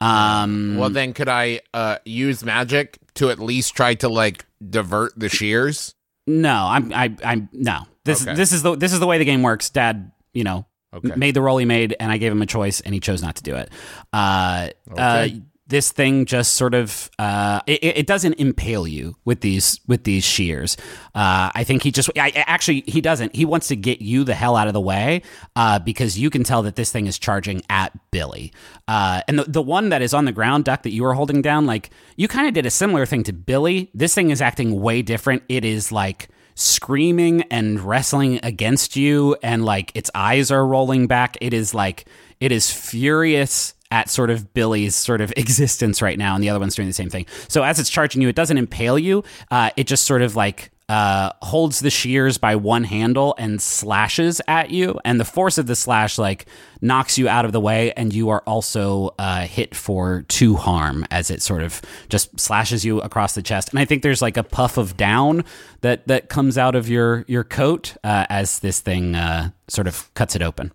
[0.00, 5.18] Um, Well, then could I uh, use magic to at least try to like divert
[5.18, 5.94] the shears?
[6.26, 7.80] no, I'm, I, I'm, no.
[8.04, 8.34] This, Okay.
[8.34, 9.70] this is the, this is the way the game works.
[9.70, 11.14] Dad, you know, Okay.
[11.16, 13.36] made the roll he made, and I gave him a choice, and he chose not
[13.36, 13.70] to do it.
[14.12, 14.92] Uh, uh,
[15.26, 15.42] Okay.
[15.68, 20.24] This thing just sort of uh, it, it doesn't impale you with these with these
[20.24, 20.76] shears.
[21.14, 23.36] Uh, I think he just I, actually he doesn't.
[23.36, 25.22] He wants to get you the hell out of the way
[25.56, 28.52] uh, because you can tell that this thing is charging at Billy.
[28.86, 31.42] Uh, and the the one that is on the ground, Duck, that you were holding
[31.42, 33.90] down, like you kind of did a similar thing to Billy.
[33.94, 35.42] This thing is acting way different.
[35.48, 41.38] It is like screaming and wrestling against you and like its eyes are rolling back
[41.40, 42.04] it is like
[42.40, 46.60] it is furious at sort of Billy's sort of existence right now, and the other
[46.60, 47.26] one's doing the same thing.
[47.48, 49.24] So as it's charging you, it doesn't impale you.
[49.50, 54.40] Uh, it just sort of like uh, holds the shears by one handle and slashes
[54.48, 56.46] at you, and the force of the slash like
[56.80, 61.06] knocks you out of the way, and you are also uh, hit for two harm
[61.10, 63.68] as it sort of just slashes you across the chest.
[63.70, 65.44] And I think there's like a puff of down
[65.82, 70.12] that that comes out of your your coat uh, as this thing uh, sort of
[70.14, 70.72] cuts it open.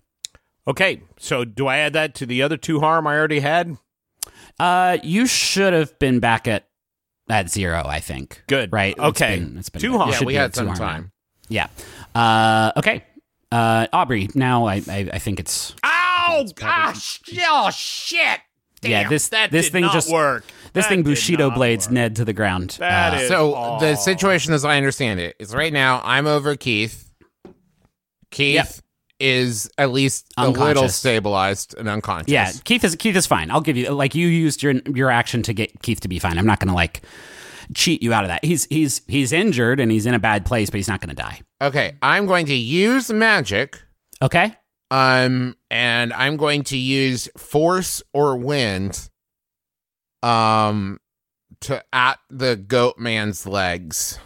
[0.67, 3.77] Okay, so do I add that to the other two harm I already had?
[4.59, 6.67] Uh, you should have been back at
[7.29, 7.83] at zero.
[7.85, 8.43] I think.
[8.47, 8.71] Good.
[8.71, 8.97] Right.
[8.97, 9.35] Okay.
[9.35, 10.09] It's been, it's been Two it harm.
[10.11, 11.11] Yeah, we had some harm time.
[11.49, 11.67] Yeah.
[12.15, 12.71] Uh.
[12.77, 13.03] Okay.
[13.51, 13.87] Uh.
[13.91, 14.29] Aubrey.
[14.35, 17.19] Now I I, I think it's Oh gosh!
[17.41, 18.39] Oh shit!
[18.81, 20.45] Damn, Yeah, this- that this did thing not just- work.
[20.71, 21.93] this That thing Bushido blades work.
[21.93, 22.77] Ned to the ground.
[22.79, 26.55] That Uh, is- So the situation, as I understand it, is right now I'm over
[26.55, 27.11] Keith.
[28.31, 28.67] Keith Yep.
[29.23, 32.27] Is at least a little stabilized and unconscious.
[32.27, 33.49] Yeah, Keith is Keith is fine.
[33.49, 36.37] I'll give you like you used your your action to get Keith to be fine.
[36.37, 37.01] I'm not gonna like
[37.73, 38.43] cheat you out of that.
[38.43, 41.41] He's he's he's injured and he's in a bad place, but he's not gonna die.
[41.61, 43.81] Okay, I'm going to use magic.
[44.21, 44.55] Okay.
[44.91, 49.09] Um, and I'm going to use force or wind.
[50.21, 50.99] Um,
[51.61, 54.19] to at the goat man's legs.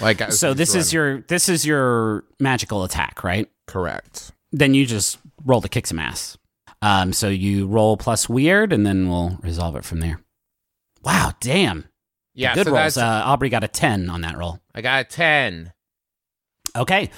[0.00, 3.48] Like So this is your this is your magical attack, right?
[3.66, 4.32] correct.
[4.50, 6.38] Then you just roll to kick some ass.
[6.80, 10.20] Um, so you roll plus weird, and then we'll resolve it from there.
[11.02, 11.84] Wow, damn.
[12.34, 12.96] Yeah, Good so rolls.
[12.96, 14.60] Uh, Aubrey got a ten on that roll.
[14.74, 15.72] I got a ten.
[16.76, 17.10] Okay.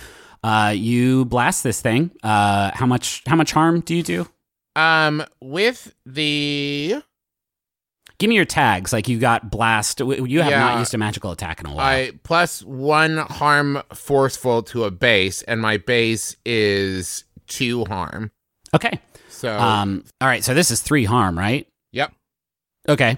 [0.43, 2.11] Uh, you blast this thing.
[2.23, 3.23] Uh, how much?
[3.27, 4.27] How much harm do you do?
[4.75, 7.03] Um, with the
[8.21, 8.93] Give me your tags.
[8.93, 9.99] Like you got blast.
[9.99, 11.81] You have not used a magical attack in a while.
[11.81, 18.31] I plus one harm forceful to a base, and my base is two harm.
[18.75, 19.01] okay.
[19.31, 20.05] So Um.
[20.21, 20.45] All right.
[20.45, 21.67] So this is three harm, right?
[21.93, 22.13] yep.
[22.89, 23.17] Okay.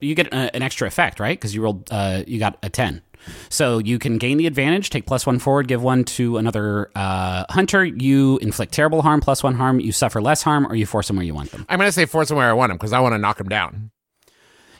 [0.00, 1.38] You get a, an extra effect, right?
[1.38, 1.86] Because you rolled.
[1.90, 3.02] Uh, you got a ten.
[3.50, 4.88] So you can gain the advantage.
[4.88, 5.68] Take plus one forward.
[5.68, 7.84] Give one to another uh, hunter.
[7.84, 9.20] You inflict terrible harm.
[9.20, 9.78] Plus one harm.
[9.78, 11.66] You suffer less harm, or you force them where you want them.
[11.68, 13.48] I'm gonna say force him where I want him because I want to knock him
[13.50, 13.90] down.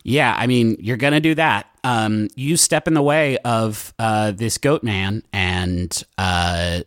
[0.04, 1.66] Yeah, I mean, you're gonna do that.
[1.84, 6.82] Um, you step in the way of uh, this goat man, and uh,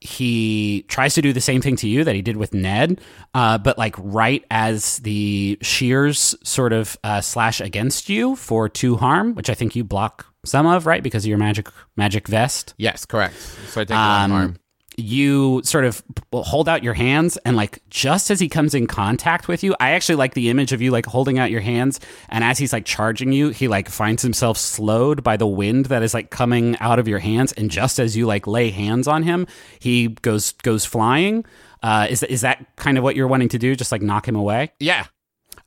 [0.00, 3.00] he tries to do the same thing to you that he did with Ned.
[3.32, 8.96] Uh, but like right as the shears sort of uh, slash against you for two
[8.96, 12.74] harm, which I think you block some of, right, because of your magic magic vest
[12.76, 13.34] Yes, correct.
[13.68, 14.56] So I take um, one harm.
[14.96, 16.02] You sort of
[16.32, 19.90] hold out your hands and like just as he comes in contact with you i
[19.90, 22.00] actually like the image of you like holding out your hands.
[22.28, 26.02] And as he's like charging you he like finds himself slowed by the wind that
[26.02, 27.52] is like coming out of your hands.
[27.52, 29.46] And just as you like lay hands on him
[29.80, 31.44] he goes goes flying.
[31.82, 33.74] Uh is, is that kind of what you're wanting to do?
[33.74, 34.72] Just like knock him away?
[34.78, 35.06] Yeah.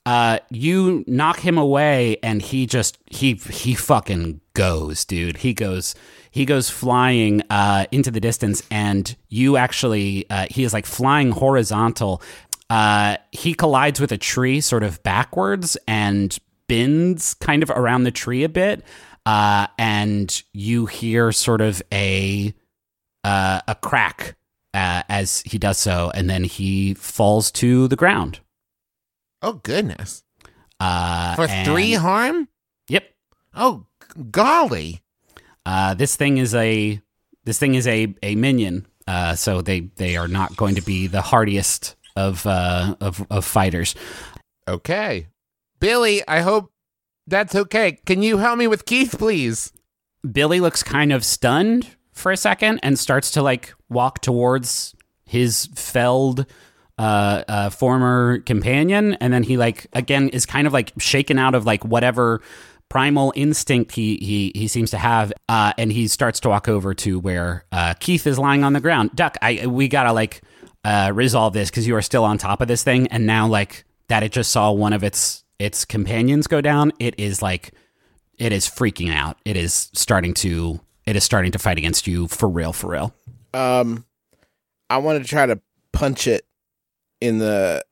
[0.08, 5.36] Uh, you knock him away, and he just he he fucking goes, dude.
[5.36, 5.96] He goes
[6.32, 11.32] he goes flying uh, into the distance, and you actually uh, he is like flying
[11.32, 12.22] horizontal.
[12.70, 16.39] Uh, he collides with a tree, sort of backwards, and
[16.70, 18.86] bends kind of around the tree a bit.
[19.26, 22.54] Uh, and you hear sort of a
[23.26, 24.38] uh, a crack
[24.74, 28.39] uh, as he does so, and then he falls to the ground.
[29.41, 30.23] Oh goodness.
[30.80, 32.47] Uh, For and- three harm?
[32.89, 33.10] Yep.
[33.56, 33.86] Oh
[34.32, 35.02] golly.
[35.65, 37.02] Uh, this thing is a
[37.43, 38.88] this thing is a a minion.
[39.08, 43.45] Uh, so they they are not going to be the hardiest of uh of of
[43.45, 43.95] fighters.
[44.67, 45.28] Okay.
[45.80, 46.71] Billy, I hope
[47.28, 48.00] that's okay.
[48.06, 49.71] Can you help me with Keith, please?
[50.30, 54.95] Billy looks kind of stunned for a second and starts to like walk towards
[55.26, 56.45] his felled
[56.98, 61.56] uh, uh, former companion, and then he like again is kind of like shaken out
[61.56, 62.42] of like whatever
[62.90, 66.94] primal instinct he he he seems to have, uh, and he starts to walk over
[66.94, 69.12] to where uh, Keith is lying on the ground.
[69.16, 70.42] Duck, I we gotta like
[70.84, 73.86] uh, resolve this because you are still on top of this thing, and now like
[74.08, 76.92] that it just saw one of its its companions go down.
[77.00, 77.74] It is like
[78.38, 79.38] it is freaking out.
[79.46, 83.14] It is starting to it is starting to fight against you for real, for real.
[83.54, 84.06] Um,
[84.90, 85.60] I want to try to
[85.92, 86.46] punch it
[87.22, 87.84] in the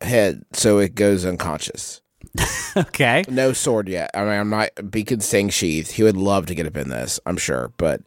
[0.00, 2.00] head so it goes unconscious.
[2.76, 3.24] Okay.
[3.28, 4.10] No sword yet.
[4.14, 5.90] I mean, I'm not Beacon staying sheathed.
[5.92, 8.02] He would love to get up in this, I'm sure, but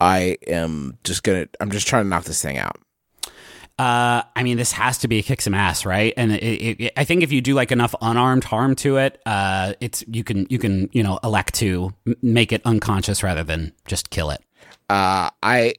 [0.00, 1.46] I am just gonna.
[1.58, 2.78] I'm just trying to knock this thing out.
[3.78, 6.12] Uh, I mean, this has to be a kick some ass, right?
[6.16, 9.20] And it, it, it- I think if you do like enough unarmed harm to it,
[9.26, 13.42] uh, it's you can you can you know elect to m- make it unconscious rather
[13.42, 14.42] than just kill it.
[14.88, 15.74] Uh, I.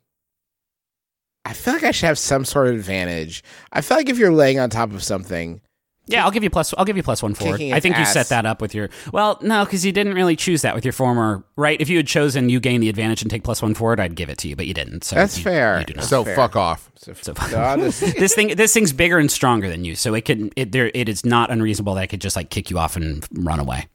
[1.46, 3.44] I feel like I should have some sort of advantage.
[3.72, 5.60] I feel like if you're laying on top of something,
[6.08, 6.74] Yeah, I'll give you plus.
[6.78, 7.62] I'll give you plus one for it.
[7.74, 8.90] I its think you set that up with your.
[9.12, 11.44] Well, no, because you didn't really choose that with your former.
[11.58, 11.80] Right?
[11.82, 14.16] If you had chosen you gain the advantage and take plus one for it, I'd
[14.16, 15.04] give it to you, but you didn't.
[15.04, 15.80] So That's you- fair.
[15.80, 16.02] you do.
[16.02, 16.36] So Fair.
[16.36, 16.90] fuck off.
[16.96, 20.26] so, So- so I'll this thing, this thing's bigger and stronger than you, so it
[20.26, 20.50] can.
[20.56, 20.92] It there.
[20.94, 23.88] It is not unreasonable that I could just like kick you off and run away.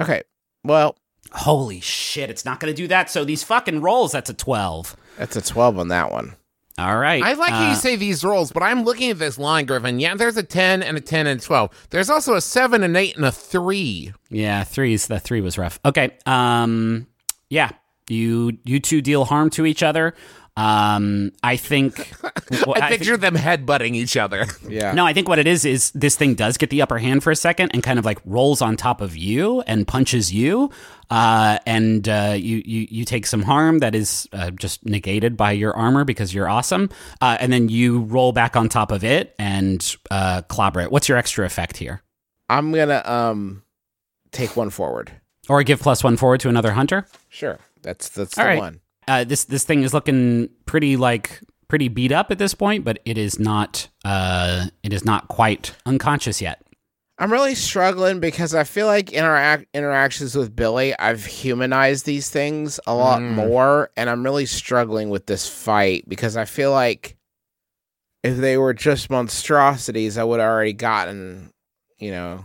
[0.00, 0.22] okay.
[0.64, 0.96] Well,
[1.32, 2.30] Holy shit!
[2.30, 3.10] It's not going to do that.
[3.10, 4.12] So these fucking rolls.
[4.12, 4.96] That's a twelve.
[5.18, 6.36] that's a 12 on that one.
[6.78, 7.22] All right.
[7.22, 9.98] I like how Uh, you say these rolls, but I'm looking at this line, Griffin.
[9.98, 11.70] Yeah, there's a 10 and a 10 and a 12.
[11.90, 14.12] There's also a 7, an 8, and a 3.
[14.28, 15.06] Yeah, threes.
[15.06, 15.80] The three was rough.
[15.86, 16.10] Okay.
[16.26, 17.06] Um.
[17.48, 17.70] Yeah.
[18.08, 20.14] You you two deal harm to each other.
[20.56, 21.32] Um.
[21.42, 22.12] I think.
[22.66, 24.46] well, I think- picture them headbutting each other.
[24.68, 24.92] Yeah.
[24.92, 27.30] No, I think what it is is this thing does get the upper hand for
[27.30, 30.70] a second and kind of like rolls on top of you and punches you,
[31.08, 35.52] uh, and uh, you you you take some harm that is uh, just negated by
[35.52, 36.90] your armor because you're awesome,
[37.20, 40.90] uh, and then you roll back on top of it and uh, clobber it.
[40.90, 42.02] What's your extra effect here?
[42.50, 43.62] I'm gonna um
[44.32, 45.12] take one forward.
[45.48, 47.06] Or give plus one forward to another hunter.
[47.28, 47.58] Sure.
[47.82, 48.58] That's that's All the right.
[48.58, 48.80] one.
[49.08, 52.98] Uh, this this thing is looking pretty like pretty beat up at this point, but
[53.04, 56.62] it is not uh, it is not quite unconscious yet.
[57.18, 62.04] I'm really struggling because I feel like in our ac- interactions with Billy, I've humanized
[62.04, 63.34] these things a lot Mm.
[63.36, 67.16] more, and I'm really struggling with this fight because I feel like
[68.22, 71.50] if they were just monstrosities, I would have already gotten,
[71.98, 72.44] you know,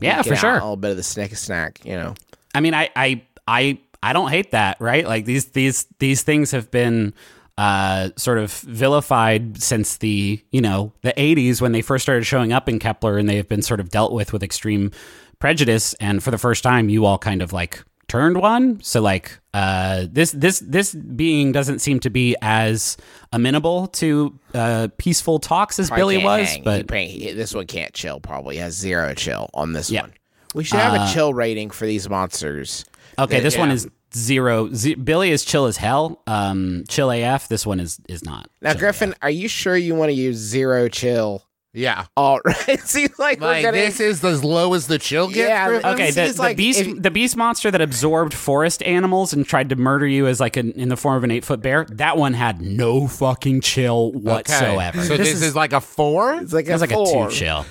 [0.00, 0.50] Yeah, for sure.
[0.50, 2.14] out A little bit of the snick a snack, you know.
[2.54, 5.06] I mean, I, I, I, I don't hate that, right?
[5.06, 7.14] Like these, these, these things have been
[7.58, 12.52] uh, sort of vilified since the, you know, the '80s when they first started showing
[12.52, 14.90] up in Kepler, and they have been sort of dealt with with extreme
[15.38, 15.94] prejudice.
[15.94, 18.80] And for the first time, you all kind of like turned one.
[18.82, 22.96] So like, uh, this, this, this being doesn't seem to be as
[23.32, 26.62] amenable to uh, peaceful talks as Probably Billy was, hang.
[26.64, 28.18] But he- this one can't chill.
[28.20, 30.02] Probably has zero chill on this Yeah.
[30.02, 30.14] one.
[30.54, 32.84] We should have Uh, a chill rating for these monsters.
[33.18, 34.72] Okay, this one is zero.
[34.72, 36.22] Z- Billy is chill as hell.
[36.26, 37.48] Um, chill AF.
[37.48, 38.48] This one is is not.
[38.60, 41.42] Now, chill Griffin, are you sure you want to use zero chill?
[41.74, 42.04] Yeah.
[42.18, 42.80] All right.
[42.80, 43.76] Seems like, Like, gonna.
[43.78, 45.90] this is as low as the chill gets, Yeah, Griffin?
[45.94, 49.70] Okay, the, the like beast, if- the beast monster that absorbed forest animals and tried
[49.70, 51.86] to murder you as like an, in the form of an eight foot bear.
[51.92, 54.18] That one had no fucking chill Okay.
[54.18, 55.02] whatsoever.
[55.02, 56.34] So this, is, like a 4?
[56.42, 57.64] it's like it was a like a two chill.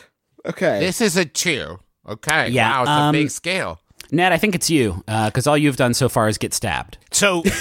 [0.47, 0.79] Okay.
[0.79, 1.77] This is a 2.
[2.09, 2.49] Okay.
[2.49, 3.79] Yeah, Wow, it's um, a big scale.
[4.11, 6.97] Ned, I think it's you uh, because all you've done so far is get stabbed.
[7.11, 7.43] So,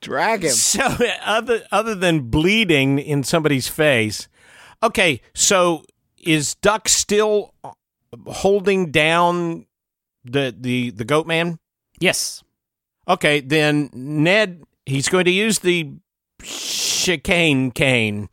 [0.00, 0.50] Drag him.
[0.50, 4.28] so other other than bleeding in somebody's face,
[4.82, 5.20] okay.
[5.34, 5.84] So
[6.22, 7.54] is Duck still
[8.26, 9.66] holding down
[10.24, 11.58] the the the goat man?
[12.00, 12.42] Yes.
[13.08, 15.90] Okay, then Ned he's going to use the
[16.42, 18.28] chicane cane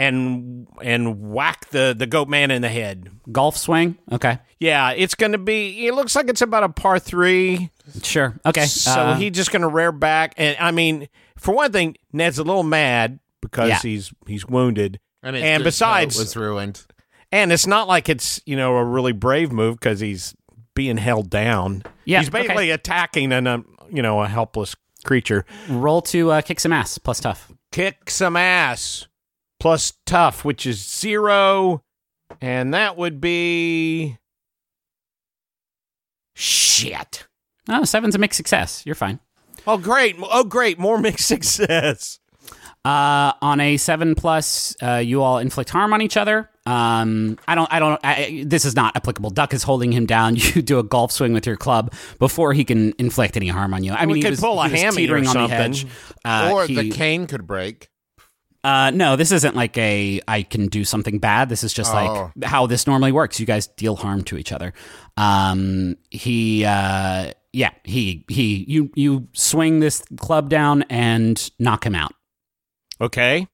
[0.00, 3.10] and and whack the the goat man in the head.
[3.30, 3.98] Golf swing.
[4.10, 4.38] Okay.
[4.58, 5.86] Yeah, it's going to be.
[5.86, 7.70] It looks like it's about a par three.
[8.02, 8.34] Sure.
[8.46, 8.64] Okay.
[8.66, 12.38] So uh, he's just going to rear back, and I mean, for one thing, Ned's
[12.38, 13.78] a little mad because Yeah.
[13.82, 16.82] he's he's wounded, And, his and besides- coat was ruined.
[17.32, 20.34] and it's not like it's you know a really brave move because he's
[20.74, 21.82] being held down.
[22.04, 22.70] Yeah, he's basically okay.
[22.70, 25.44] attacking an um, you know a helpless creature.
[25.68, 27.50] roll to uh, kick some ass plus tough.
[27.72, 29.06] Kick some ass
[29.60, 31.82] plus tough, which is zero,
[32.40, 34.16] and that would be
[36.34, 37.26] shit.
[37.68, 38.82] Oh, seven's a mixed success.
[38.84, 39.20] You're fine.
[39.66, 40.16] Oh great!
[40.20, 40.78] Oh great!
[40.78, 42.18] More mixed success.
[42.82, 46.48] Uh, on a seven plus, uh, you all inflict harm on each other.
[46.64, 47.70] Um, I don't.
[47.70, 48.00] I don't.
[48.02, 49.30] I, this is not applicable.
[49.30, 50.36] Duck is holding him down.
[50.54, 53.84] You do a golf swing with your club before he can inflict any harm on
[53.84, 53.92] you.
[53.92, 55.40] I We mean, he could was, pull a he was hammy or teetering on the
[55.48, 55.58] something.
[55.58, 55.86] edge.
[56.24, 57.88] Uh, or he- the cane could break.
[58.64, 61.48] Uh, no, this isn't like a I can do something bad.
[61.48, 62.30] This is just Oh.
[62.36, 63.40] like how this normally works.
[63.40, 64.72] You guys deal harm to each other.
[65.16, 71.94] Um, he, uh, yeah, he, he, you, you swing this club down and knock him
[71.94, 72.12] out.
[73.00, 73.46] Okay.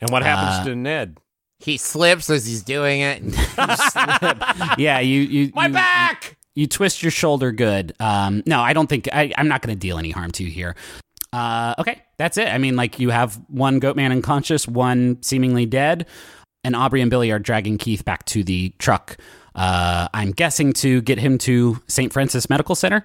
[0.00, 1.18] And what happens Uh, to Ned?
[1.58, 3.22] He slips as he's doing it.
[4.78, 6.36] Yeah, you, you, My you, back!
[6.54, 7.94] you twist your shoulder good.
[8.00, 10.50] Um, no, I don't think I, I'm not going to deal any harm to you
[10.50, 10.74] here.
[11.32, 12.48] Uh, okay, that's it.
[12.48, 16.06] I mean, like you have one goat man unconscious, one seemingly dead,
[16.64, 19.16] and Aubrey and Billy are dragging Keith back to the truck.
[19.54, 22.12] Uh, I'm guessing to get him to St.
[22.12, 23.04] Francis Medical Center.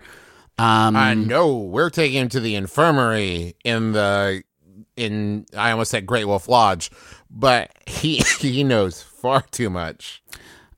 [0.57, 4.43] Um, uh, no, we're taking him to the infirmary in the
[4.97, 6.91] in I almost said Great Wolf Lodge,
[7.29, 10.21] but he he knows far too much.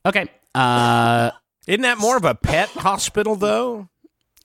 [0.05, 0.27] okay.
[0.55, 1.31] Uh,
[1.65, 3.89] Isn't that more of a pet hospital, though?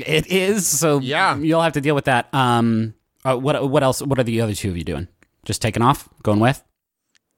[0.01, 0.66] it is.
[0.66, 1.36] So Yeah.
[1.36, 2.32] you'll have to deal with that.
[2.32, 2.95] Um,
[3.25, 4.01] uh, what what else?
[4.03, 5.09] What are the other two of you doing?
[5.45, 6.62] Just taking off, going with?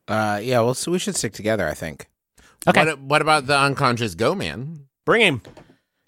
[0.08, 1.68] Uh, yeah, well, so we should stick together.
[1.68, 2.08] I think.
[2.68, 2.84] Okay.
[2.84, 4.86] What, what about the unconscious go man?
[5.06, 5.42] Bring him.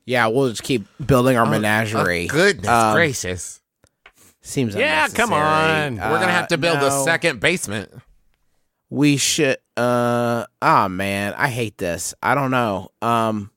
[0.04, 2.28] Yeah, we'll just keep building our menagerie.
[2.30, 3.60] Oh, goodness Um, gracious.
[4.42, 6.00] Seems Yeah, come unnecessary.
[6.00, 6.10] on.
[6.12, 7.90] We're gonna have to build Uh, a second basement.
[8.90, 9.58] We should.
[9.76, 12.12] Uh, ah, man, I hate this.
[12.22, 12.90] I don't know.
[13.00, 13.50] Um,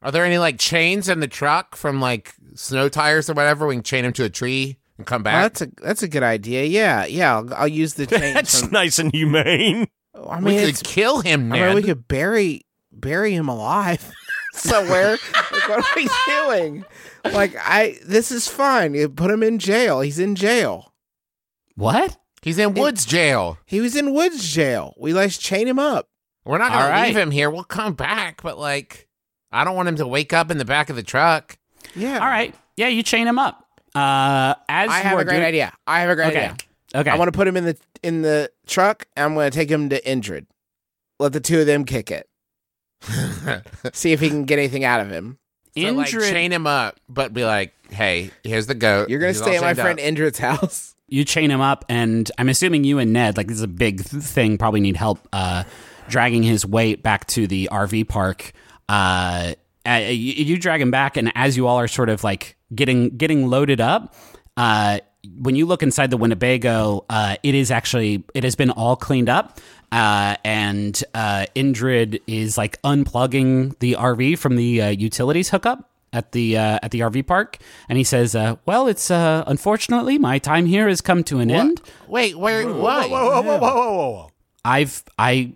[0.00, 3.66] Are there any like chains in the truck from like snow tires or whatever?
[3.66, 5.54] We can chain him to a tree and come well, back.
[5.54, 6.64] that's a that's a good idea.
[6.64, 7.36] Yeah, yeah.
[7.36, 8.34] I'll, I'll use the chain.
[8.34, 9.88] That's from, nice and humane.
[10.14, 14.10] I mean, we could kill him, I mean, we could bury bury him alive
[14.54, 15.12] somewhere.
[15.12, 16.84] like, what are we doing?
[17.24, 18.94] Like, I this is fine.
[18.94, 20.00] You put him in jail.
[20.00, 20.92] He's in jail.
[21.74, 22.16] What?
[22.42, 23.58] He's in Woods jail.
[23.66, 24.94] He was in Woods jail.
[24.98, 26.08] We like chain him up.
[26.44, 27.06] We're not gonna All right.
[27.06, 27.48] leave him here.
[27.50, 29.08] We'll come back, but like,
[29.52, 31.56] I don't want him to wake up in the back of the truck.
[31.94, 32.18] Yeah.
[32.18, 32.54] All right.
[32.76, 33.61] Yeah, you chain him up.
[33.94, 35.72] Uh, as I have a great doing- idea.
[35.86, 36.44] I have a great Okay.
[36.46, 36.56] idea.
[36.94, 37.10] Okay.
[37.10, 39.06] I want to put him in the in the truck.
[39.16, 40.46] And I'm going to take him to Indrid.
[41.18, 42.28] Let the two of them kick it.
[43.92, 45.38] See if he can get anything out of him.
[45.76, 49.08] So, like, Indrid- chain him up, but be like, hey, here's the goat.
[49.08, 50.04] You're going to stay all at my friend up.
[50.04, 50.94] Indrid's house.
[51.08, 54.04] you chain him up, and I'm assuming you and Ned, like this is a big
[54.04, 55.64] th- thing, probably need help uh,
[56.08, 58.52] dragging his weight back to the RV park.
[58.88, 59.54] Uh,
[59.88, 63.16] uh, you, you drag him back, and as you all are sort of like getting
[63.16, 64.14] getting loaded up,
[64.56, 65.00] uh,
[65.38, 69.28] when you look inside the Winnebago, uh, it is actually it has been all cleaned
[69.28, 69.58] up.
[69.90, 76.32] Uh, and uh, Indrid is like unplugging the RV from the uh, utilities hookup at
[76.32, 77.58] the uh, at the RV park,
[77.88, 81.50] and he says, uh, "Well, it's uh, unfortunately my time here has come to an
[81.50, 81.82] end.
[82.08, 82.66] Wait, where?
[82.66, 83.06] Why?
[83.06, 84.30] Whoa, whoa, whoa, whoa, whoa, whoa, whoa.
[84.64, 85.52] I've I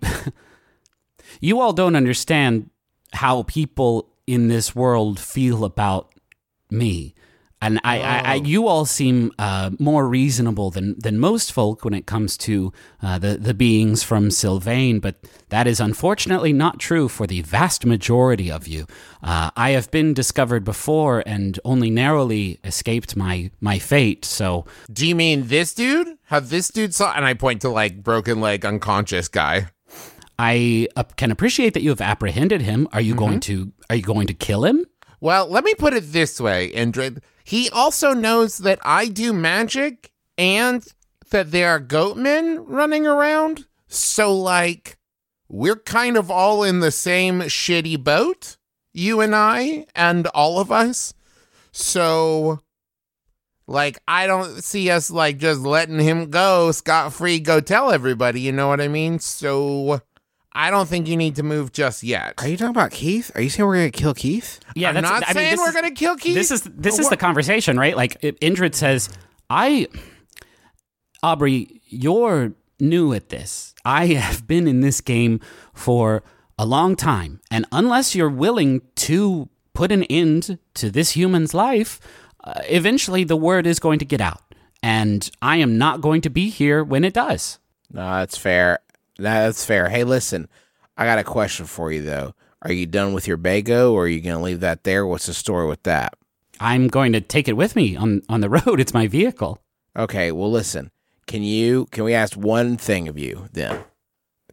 [1.41, 2.69] you all don't understand
[3.13, 6.11] how people in this world feel about
[6.69, 7.13] me.
[7.59, 11.95] And I, I, I you all seem uh, more reasonable than, than most folk when
[11.95, 15.15] it comes to uh, the, the beings from Sylvain, but
[15.49, 18.85] that is unfortunately not true for the vast majority of you.
[19.23, 25.07] Uh, I have been discovered before and only narrowly escaped my, my fate, so Do
[25.07, 26.15] you mean this dude?
[26.25, 27.13] How this dude saw?
[27.15, 29.69] And I point to like broken leg, unconscious guy.
[30.37, 32.87] I uh, can appreciate that you have apprehended him.
[32.93, 34.85] Are you going to are you going to kill him?
[35.19, 37.21] Well, let me put it this way, Indrid.
[37.43, 40.85] He also knows that I do magic and
[41.31, 43.65] that there are goatmen running around.
[43.87, 44.97] So, like,
[45.49, 48.57] we're kind of all in the same shitty boat,
[48.93, 51.13] you and I, and all of us.
[51.71, 52.59] So,
[53.65, 58.41] like, I don't see us, like, just letting him go scot free, go tell everybody,
[58.41, 59.19] you know what I mean?
[59.19, 60.01] So,
[60.57, 62.33] I don't think you need to move just yet.
[62.39, 63.31] Are you talking about Keith?
[63.35, 64.59] Are you saying we're going to kill Keith?
[64.75, 66.33] Yeah, I'm that's, not I mean, saying this we're going to kill Keith.
[66.33, 67.95] This is this is the conversation, right?
[67.95, 69.07] Like I- Indrid says,
[69.51, 69.87] "I,
[71.21, 73.75] Aubrey, you're new at this.
[73.85, 75.41] I have been in this game
[75.75, 76.23] for
[76.57, 81.99] a long time, and unless you're willing to put an end to this human's life,
[82.43, 84.41] uh, eventually the word is going to get out,
[84.81, 87.59] and I am not going to be here when it does."
[87.93, 88.79] No, that's fair.
[89.17, 89.89] That's fair.
[89.89, 90.47] Hey, listen,
[90.95, 92.33] I got a question for you though.
[92.61, 95.05] Are you done with your bago, or are you going to leave that there?
[95.05, 96.15] What's the story with that?
[96.59, 98.79] I'm going to take it with me on on the road.
[98.79, 99.61] It's my vehicle.
[99.95, 100.91] Okay, well, listen.
[101.27, 101.85] Can you?
[101.91, 103.83] Can we ask one thing of you then?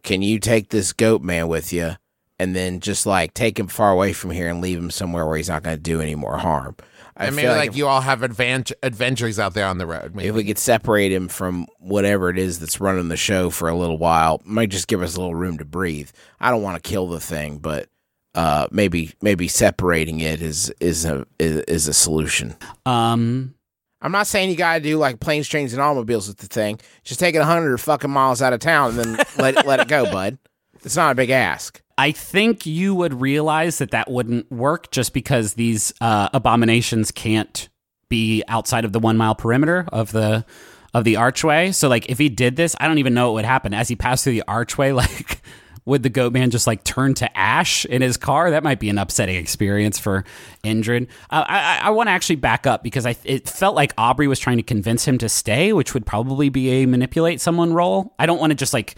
[0.03, 1.93] Can you take this goat man with you,
[2.37, 5.37] and then just like take him far away from here and leave him somewhere where
[5.37, 6.75] he's not going to do any more harm?
[7.17, 9.77] I and feel maybe like like, if- you all have advent- adventures out there on
[9.77, 10.13] the road.
[10.15, 10.27] Maybe.
[10.29, 13.75] if we could separate him from whatever it is that's running the show for a
[13.75, 16.09] little while, might just give us a little room to breathe.
[16.39, 17.87] I don't want to kill the thing, but
[18.33, 22.53] uh, maybe maybe separating it is is a is, is a solution.
[22.85, 23.55] Um,
[24.01, 26.79] I'm not saying you gotta do like planes, trains, and automobiles with the thing.
[27.05, 29.87] Just take it hundred fucking miles out of town and then let it, let it
[29.87, 30.37] go, bud.
[30.83, 31.81] It's not a big ask.
[31.97, 37.69] I think you would realize that that wouldn't work just because these uh, abominations can't
[38.09, 40.45] be outside of the one mile perimeter of the
[40.93, 41.71] of the archway.
[41.71, 43.95] So like if he did this, I don't even know what would happen as he
[43.95, 44.91] passed through the archway.
[44.95, 45.41] Like
[45.85, 48.49] would the goat man just like turn to ash in his car?
[48.49, 50.25] That might be an upsetting experience for
[50.63, 51.07] Indrid.
[51.29, 54.39] Uh, I, I, want to actually back up because I it felt like Aubrey was
[54.39, 58.15] trying to convince him to stay, which would probably be a manipulate someone role.
[58.17, 58.95] I don't want to just like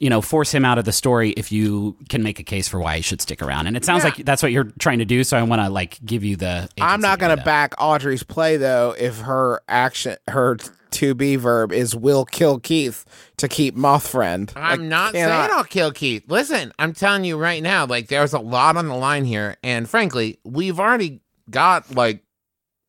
[0.00, 2.78] you know, force him out of the story if you can make a case for
[2.78, 3.66] why he should stick around.
[3.66, 4.10] And it sounds Yeah.
[4.16, 5.24] like that's what you're trying to do.
[5.24, 6.68] So I want to like give you the.
[6.80, 10.56] I'm not gonna back Aubrey's play though if her action her
[10.90, 13.04] to be verb is will kill Keith
[13.36, 14.50] to keep moth friend.
[14.56, 16.24] I'm I not cannot- saying I'll kill Keith.
[16.28, 19.88] Listen, I'm telling you right now, like there's a lot on the line here, and
[19.88, 21.20] frankly, we've already
[21.50, 22.22] got like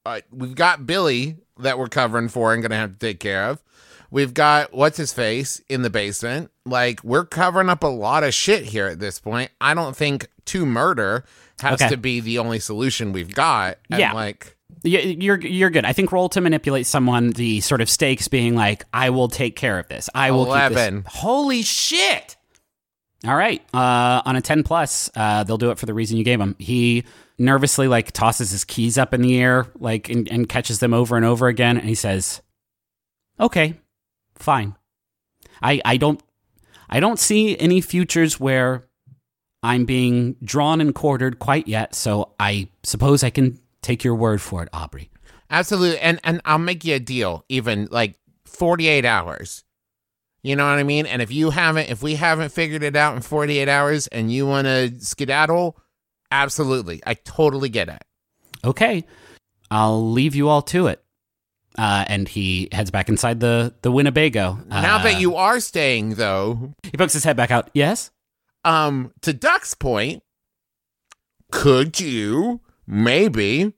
[0.06, 3.62] uh, we've got Billy that we're covering for and gonna have to take care of.
[4.12, 6.52] We've got what's his face in the basement.
[6.66, 9.52] Like we're covering up a lot of shit here at this point.
[9.62, 11.24] I don't think to murder
[11.62, 11.90] has Okay.
[11.90, 13.78] to be the only solution we've got.
[13.92, 14.14] And Yeah.
[14.14, 15.86] like You're you're good.
[15.86, 17.32] I think roll to manipulate someone.
[17.32, 20.10] The sort of stakes being like, I will take care of this.
[20.16, 20.46] I will.
[20.46, 21.04] keep this-.
[21.08, 22.38] Holy shit!
[23.28, 23.62] All right.
[23.74, 26.56] Uh, on a ten plus, uh, they'll do it for the reason you gave him.
[26.60, 27.04] He
[27.38, 31.18] nervously like tosses his keys up in the air, like and, and catches them over
[31.18, 32.42] and over again, and he says,
[33.40, 33.74] "Okay,
[34.40, 34.76] fine.
[35.62, 36.22] I I don't
[36.90, 38.88] I don't see any futures where
[39.62, 41.94] I'm being drawn and quartered quite yet.
[41.94, 45.10] So I suppose I can take your word for it, Aubrey."
[45.50, 46.00] Absolutely.
[46.00, 48.16] And and I'll make you a deal, even like
[48.46, 49.64] 48 hours.
[50.42, 51.06] You know what I mean?
[51.06, 54.48] And if you haven't if we haven't figured it out in 48 hours and you
[54.48, 55.78] want to skedaddle,
[56.32, 57.02] absolutely.
[57.06, 58.04] I totally get it.
[58.64, 59.06] okay,
[59.72, 61.04] I'll leave you all to it.
[61.80, 64.60] Uh, and he heads back inside the, the Winnebago.
[64.70, 67.70] now Uh, that you are staying though, he pokes his head back out.
[67.74, 68.12] Yes?
[68.66, 70.22] um to Duck's point,
[71.52, 73.74] could you maybe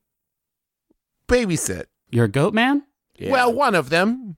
[1.28, 1.86] babysit?
[2.10, 2.84] You're a goat man?
[3.18, 3.32] Yeah.
[3.32, 4.38] Well, one of them,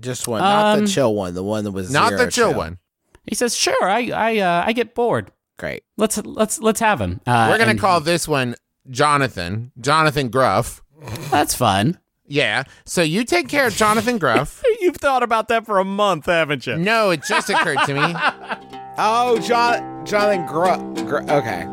[0.00, 2.54] just one, not Um, the chill one, the one that was not zero the chill
[2.54, 2.78] one.
[3.26, 5.30] He says, sure, I I uh, I get bored.
[5.58, 5.84] Great.
[5.96, 7.20] Let's let's let's have him.
[7.26, 8.56] Uh, We're gonna call this one
[8.90, 9.72] Jonathan.
[9.80, 10.82] Jonathan Gruff.
[11.30, 11.98] That's fun.
[12.26, 12.64] Yeah.
[12.84, 14.62] So you take care of Jonathan Gruff.
[14.80, 16.76] You've thought about that for a month, haven't you?
[16.76, 18.14] No, it just occurred to me.
[18.96, 21.66] Oh, John, Jonathan Gru- Gru- Okay,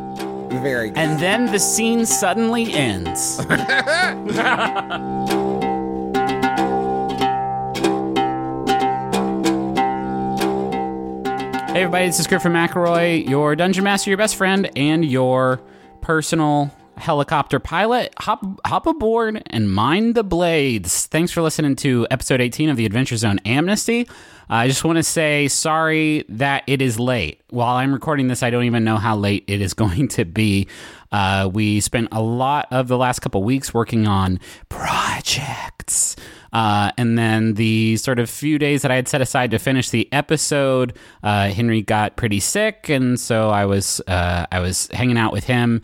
[0.60, 0.98] very good.
[0.98, 3.40] And then the scene suddenly ends.
[11.72, 15.62] Hey everybody, this is Griffin McElroy, your dungeon master, your best friend, and your
[16.02, 16.70] personal
[17.02, 18.14] helicopter pilot.
[18.20, 21.08] Hop hop aboard and mind the blades.
[21.08, 24.08] Thanks for listening to episode 18 of the Adventure Zone Amnesty.
[24.50, 27.42] I just want to say sorry that it is late.
[27.50, 30.68] While I'm recording this, I don't even know how late it is going to be.
[31.12, 34.40] Uh, we spent a lot of the last couple weeks working on
[34.70, 36.16] projects.
[36.54, 39.90] Uh, and then the sort of few days that I had set aside to finish
[39.90, 45.18] the episode, uh, Henry got pretty sick, and so I was uh, I was hanging
[45.18, 45.82] out with him.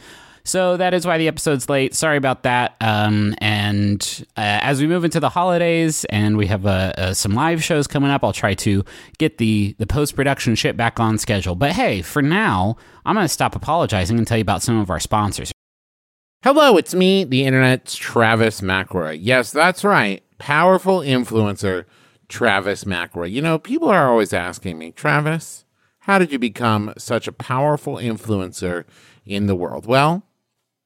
[0.48, 1.94] So that is why the episode's late.
[1.94, 2.78] Sorry about that.
[2.80, 7.34] Um, and uh, as we move into the holidays and we have uh, uh, some
[7.34, 8.86] live shows coming up, I'll try to
[9.18, 11.56] get the the post production shit back on schedule.
[11.56, 14.90] But hey, for now, I'm going to stop apologizing and tell you about some of
[14.90, 15.52] our sponsors.
[16.44, 19.18] Hello, it's me, the internet's Travis McElroy.
[19.20, 20.24] Yes, that's right.
[20.38, 21.84] Powerful influencer,
[22.30, 23.32] Travis McElroy.
[23.32, 25.66] You know, people are always asking me, Travis,
[26.02, 28.86] how did you become such a powerful influencer
[29.26, 29.86] in the world?
[29.86, 30.24] Well,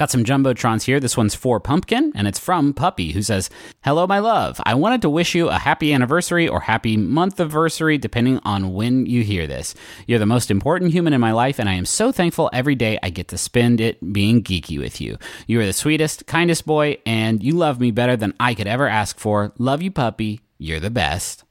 [0.00, 0.98] Got some Jumbotrons here.
[0.98, 3.50] This one's for Pumpkin, and it's from Puppy, who says,
[3.84, 4.58] Hello, my love.
[4.64, 9.04] I wanted to wish you a happy anniversary or happy month anniversary, depending on when
[9.04, 9.74] you hear this.
[10.06, 12.98] You're the most important human in my life, and I am so thankful every day
[13.02, 15.18] I get to spend it being geeky with you.
[15.46, 18.88] You are the sweetest, kindest boy, and you love me better than I could ever
[18.88, 19.52] ask for.
[19.58, 20.40] Love you, Puppy.
[20.56, 21.44] You're the best.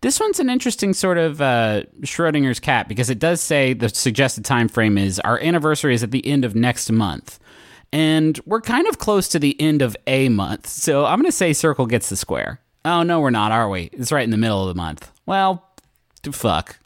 [0.00, 4.46] This one's an interesting sort of uh, Schrodinger's cat because it does say the suggested
[4.46, 7.38] time frame is our anniversary is at the end of next month
[7.92, 10.66] and we're kind of close to the end of a month.
[10.66, 12.60] So I'm going to say Circle gets the square.
[12.84, 13.90] Oh, no, we're not, are we?
[13.92, 15.12] It's right in the middle of the month.
[15.26, 15.70] Well,
[16.32, 16.78] fuck.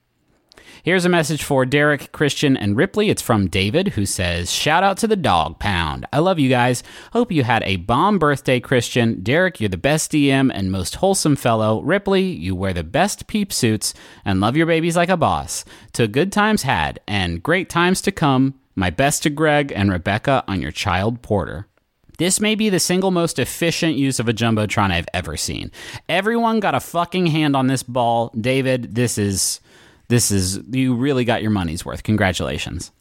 [0.83, 3.11] Here's a message for Derek, Christian, and Ripley.
[3.11, 6.07] It's from David, who says, Shout out to the dog pound.
[6.13, 6.85] I love you guys.
[7.13, 9.21] Hope you had a bomb birthday, Christian.
[9.21, 11.81] Derek, you're the best DM and most wholesome fellow.
[11.81, 13.95] Ripley, you wear the best peep suits
[14.25, 15.65] and love your babies like a boss.
[15.95, 18.55] To good times had and great times to come.
[18.77, 21.67] My best to Greg and Rebecca on your child porter.
[22.19, 25.71] This may be the single most efficient use of a Jumbotron I've ever seen.
[26.09, 28.31] Everyone got a fucking hand on this ball.
[28.39, 29.61] David, this is
[30.09, 32.03] this is you really got your money's worth.
[32.03, 32.93] Congratulations.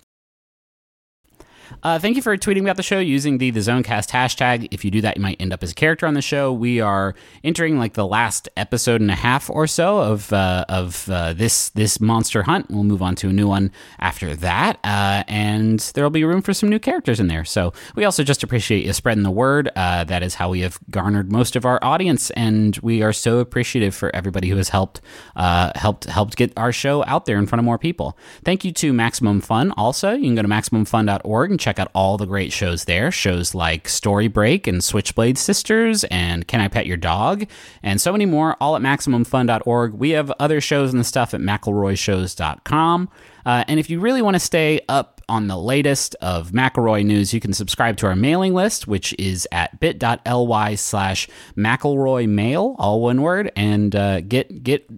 [1.83, 4.67] Uh, thank you for tweeting about the show using the the Zonecast hashtag.
[4.71, 6.51] If you do that, you might end up as a character on the show.
[6.51, 11.09] We are entering like the last episode and a half or so of uh, of
[11.09, 12.69] uh, this this monster hunt.
[12.69, 16.41] We'll move on to a new one after that, uh, and there will be room
[16.41, 17.45] for some new characters in there.
[17.45, 19.69] So we also just appreciate you spreading the word.
[19.75, 23.39] Uh, that is how we have garnered most of our audience, and we are so
[23.39, 25.01] appreciative for everybody who has helped
[25.35, 28.17] uh, helped helped get our show out there in front of more people.
[28.43, 29.71] Thank you to Maximum Fun.
[29.71, 33.11] Also, you can go to maximumfun.org and check out all the great shows there.
[33.11, 37.45] Shows like Story Break and Switchblade Sisters and Can I Pet Your Dog
[37.81, 38.57] and so many more.
[38.59, 39.93] All at maximumfun.org.
[39.93, 43.09] We have other shows and stuff at McElroyShows.com.
[43.45, 47.33] Uh, and if you really want to stay up on the latest of McElroy news,
[47.33, 53.01] you can subscribe to our mailing list, which is at bit.ly slash McElroy Mail, all
[53.01, 54.89] one word, and uh, get get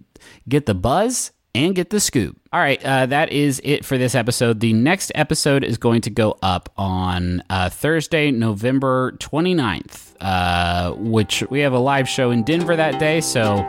[0.48, 2.38] get the buzz and get the scoop.
[2.52, 4.60] All right, uh, that is it for this episode.
[4.60, 11.42] The next episode is going to go up on uh, Thursday, November 29th, uh, which
[11.50, 13.66] we have a live show in Denver that day, so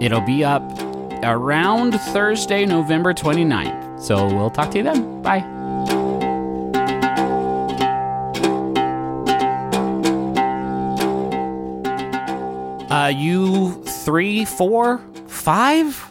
[0.00, 0.62] it'll be up
[1.22, 4.00] around Thursday, November 29th.
[4.00, 5.22] So we'll talk to you then.
[5.22, 5.40] Bye.
[12.90, 14.98] Uh, you three, four,
[15.28, 16.09] five?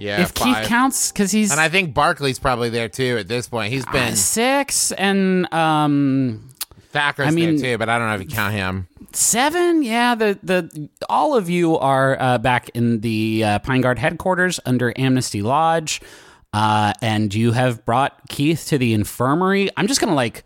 [0.00, 0.56] Yeah, if five.
[0.62, 3.72] Keith counts, because he's and I think Barclay's probably there too at this point.
[3.72, 6.48] He's been uh, six and um
[6.90, 8.88] Thacker's I mean- there too, but I don't know if you count him.
[9.12, 9.82] seven.
[9.82, 14.58] Yeah, the the all of you are uh, back in the uh, Pine Guard headquarters
[14.64, 16.00] under Amnesty Lodge,
[16.54, 19.68] uh, and you have brought Keith to the infirmary.
[19.76, 20.44] I'm just gonna like.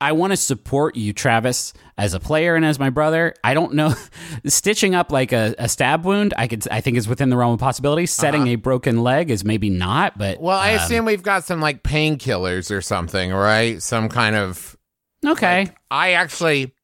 [0.00, 3.34] I want to support you, Travis, as a player and as my brother.
[3.42, 3.94] I don't know,
[4.46, 6.34] stitching up like a, a stab wound.
[6.36, 8.06] I could, I think, is within the realm of possibility.
[8.06, 10.46] Setting a broken leg is maybe not, but Uh-huh.
[10.46, 13.82] Well, I um, assume we've got some like painkillers or something, right?
[13.82, 14.76] Some kind of.
[15.26, 15.70] okay.
[15.90, 16.74] I actually,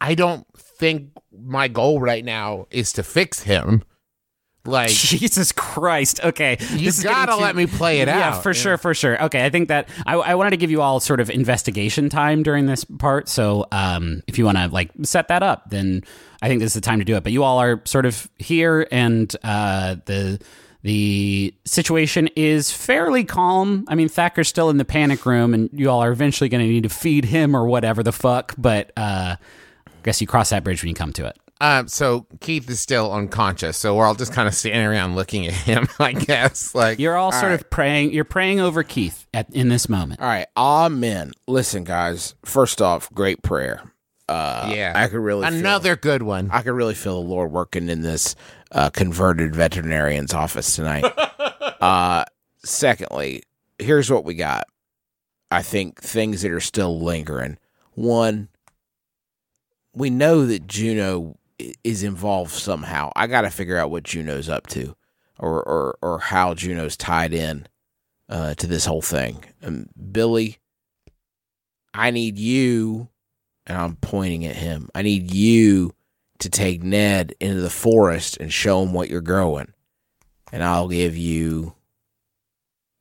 [0.00, 3.82] I don't think my goal right now is to fix him.
[4.66, 6.20] Like Jesus Christ.
[6.22, 6.58] Okay.
[6.72, 8.18] you gotta too- let me play it yeah, out.
[8.18, 9.22] Yeah, for sure, for sure.
[9.24, 12.42] Okay, I think that I, I wanted to give you all sort of investigation time
[12.42, 13.30] during this part.
[13.30, 16.04] So um, if you want to like set that up, then
[16.42, 17.22] I think this is the time to do it.
[17.22, 20.38] But you all are sort of here, and uh, the
[20.82, 23.86] the situation is fairly calm.
[23.88, 26.70] I mean, Thacker's still in the panic room, and you all are eventually going to
[26.70, 28.54] need to feed him or whatever the fuck.
[28.56, 29.36] But uh,
[29.86, 31.38] I guess you cross that bridge when you come to it.
[31.62, 35.46] Um, so Keith is still unconscious, so we're all just kind of standing around looking
[35.46, 35.86] at him.
[35.98, 37.52] I guess, like You're all sort right.
[37.60, 38.12] of praying.
[38.12, 40.20] You're praying over Keith at in this moment.
[40.20, 41.32] All right, amen.
[41.46, 42.34] Listen, guys.
[42.44, 43.82] First off, great prayer.
[44.28, 44.92] Uh, Yeah.
[44.96, 46.50] I could really feel- another good one.
[46.50, 48.36] I could really feel the Lord working in this
[48.72, 51.04] uh, converted veterinarian's office tonight.
[51.82, 52.24] uh,
[52.64, 53.42] secondly,
[53.78, 54.64] here's what we got.
[55.50, 57.58] I think things that are still lingering.
[57.94, 58.48] One,
[59.92, 61.39] we know that Juno i-
[61.84, 63.10] is involved somehow.
[63.16, 64.96] I got to figure out what Juno's up to,
[65.38, 67.66] or or or how Juno's tied in
[68.28, 69.44] uh, to this whole thing.
[69.62, 70.58] Um, Billy,
[71.92, 73.08] I need you,
[73.66, 74.88] and I'm pointing at him.
[74.94, 75.94] I need you
[76.38, 79.72] to take Ned into the forest and show him what you're growing.
[80.52, 81.74] And I'll give you,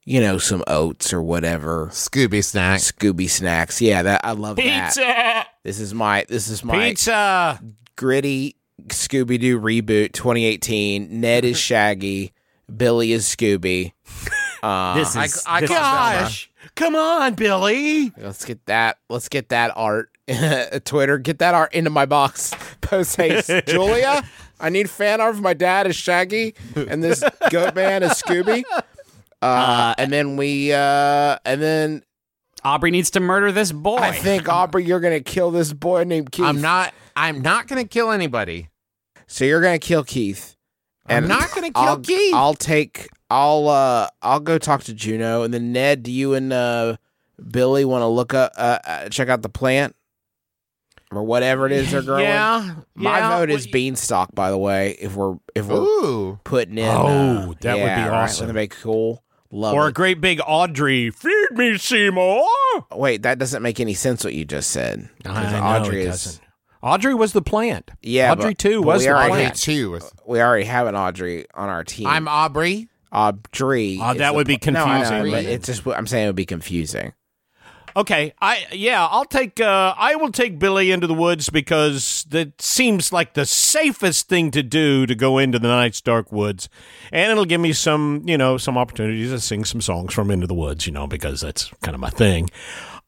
[0.05, 1.87] you know, some oats or whatever.
[1.87, 2.91] Scooby snacks.
[2.91, 3.81] Scooby snacks.
[3.81, 4.93] Yeah, that I love that.
[4.93, 5.45] Pizza!
[5.63, 7.61] This is my this is my Pizza!
[7.99, 8.55] Gritty
[8.87, 11.19] Scooby Doo reboot 2018.
[11.19, 12.31] Ned is Shaggy,
[12.75, 13.91] Billy is Scooby.
[14.61, 16.51] Uh, This is I this is- Gosh!
[16.75, 18.11] Come on, Billy!
[18.17, 18.97] let's get that.
[19.07, 20.09] Let's get that art.
[20.83, 22.53] Twitter, get that art into my box.
[22.81, 24.21] Post haste, Julia.
[24.59, 28.65] I need fan art of my dad as Shaggy and this goat man is Scooby.
[29.41, 32.03] Uh, and then we, uh, and then
[32.65, 33.95] Aubrey needs to murder this boy.
[33.95, 36.43] I think Aubrey, you're gonna kill this boy named Keith.
[36.43, 36.93] I'm not.
[37.19, 38.69] I'm not gonna kill anybody.
[39.27, 40.55] So you're gonna kill Keith.
[41.05, 42.33] I'm not gonna kill I'll, Keith.
[42.33, 43.09] I'll take.
[43.29, 43.67] I'll.
[43.67, 46.03] uh I'll go talk to Juno, and then Ned.
[46.03, 46.97] Do you and uh
[47.51, 49.95] Billy want to look up, uh, uh, check out the plant,
[51.11, 52.23] or whatever it is they're growing?
[52.23, 52.75] Yeah.
[52.95, 53.37] My yeah.
[53.37, 54.33] vote is beanstalk.
[54.33, 56.39] By the way, if we're if we're Ooh.
[56.43, 58.47] putting in, Oh, uh, that would be yeah, right, awesome.
[58.47, 59.23] Wouldn't be cool?
[59.51, 61.09] Love Or a great big Audrey.
[61.09, 62.45] Feed me, Seymour!
[62.91, 64.23] Wait, that doesn't make any sense.
[64.23, 65.09] What you just said.
[65.23, 66.39] 'Cause I know Audrey it is.
[66.81, 66.93] Doesn't.
[66.93, 67.91] Audrey was the plant.
[68.01, 69.55] Yeah, Audrey but- too but was we the already Audrey plant.
[69.57, 69.99] too.
[70.25, 72.07] We already have an Audrey on our team.
[72.07, 72.89] I'm Aubrey.
[73.11, 73.97] Audrey.
[74.01, 75.87] Oh, is that the would be pl- No, I know, confusing, but but- it's just.
[75.87, 77.13] I'm saying it would be confusing.
[77.97, 82.61] Okay, I yeah, I'll take uh I will take Billy into the woods because that
[82.61, 86.69] seems like the safest thing to do to go into the night's dark woods.
[87.11, 90.45] And it'll give me some, you know, some opportunities to sing some songs from Into
[90.45, 92.49] the Woods, you know, because that's kind of my thing.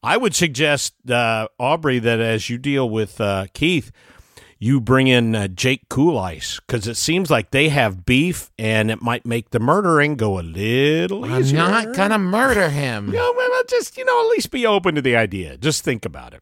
[0.02, 3.92] I would suggest uh, Aubrey that as you deal with uh, Keith,
[4.58, 8.90] you bring in uh, Jake Cool Ice because it seems like they have beef, and
[8.90, 11.58] it might make the murdering go a little I'm easier.
[11.58, 13.06] not gonna murder him.
[13.12, 15.56] You know, well, just you know, at least be open to the idea.
[15.56, 16.40] Just think about it.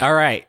[0.00, 0.46] All right.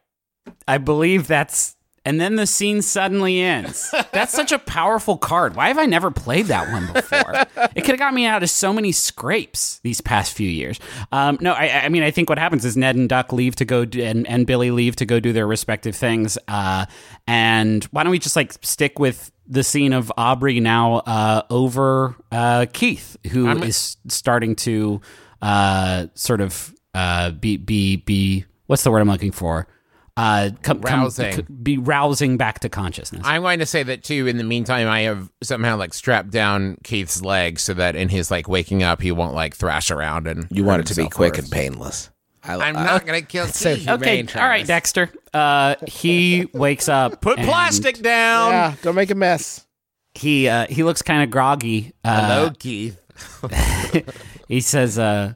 [0.68, 1.76] I believe that's.
[2.06, 3.94] And then the scene suddenly ends.
[4.12, 5.56] That's such a powerful card.
[5.56, 7.34] Why have I never played that one before?
[7.76, 10.80] it could have got me out of so many scrapes these past few years.
[11.14, 13.66] Um, no, I, I mean, I think what happens is Ned and Duck leave to
[13.66, 16.38] go, do, and, and Billy leave to go do their respective things.
[16.50, 16.86] Uh,
[17.26, 22.16] and why don't we just like stick with the scene of Aubrey now uh, over
[22.32, 25.02] uh, Keith, who is starting to
[25.42, 29.68] uh, sort of uh, be be be what's the word I'm looking for?
[30.16, 31.34] Uh, come, come- Rousing.
[31.34, 33.24] c- be rousing back to consciousness.
[33.26, 34.28] I'm going to say that too.
[34.28, 38.30] In the meantime, I have somehow like strapped down Keith's leg so that in his
[38.30, 40.46] like waking up, he won't like thrash around and.
[40.52, 41.40] You want it to be quick worse.
[41.46, 42.12] and painless.
[42.44, 43.86] I, I'm I- not going to kill so Keith.
[43.86, 44.02] humane.
[44.04, 44.36] okay, Travis.
[44.42, 45.10] all right, Dexter.
[45.34, 47.20] Uh, he wakes up.
[47.22, 48.52] Put and plastic down.
[48.52, 49.66] Yeah, don't make a mess.
[50.14, 51.92] He uh, he looks kind of groggy.
[52.04, 53.02] Uh, Hello, Keith.
[54.48, 55.34] he says, uh,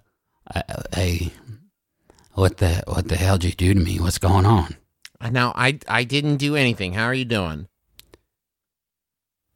[0.53, 0.61] uh,
[0.93, 1.31] "Hey,
[2.37, 3.99] what the what the hell did you do to me?
[3.99, 4.75] What's going on?"
[5.31, 6.93] Now I I didn't do anything.
[6.93, 7.67] How are you doing?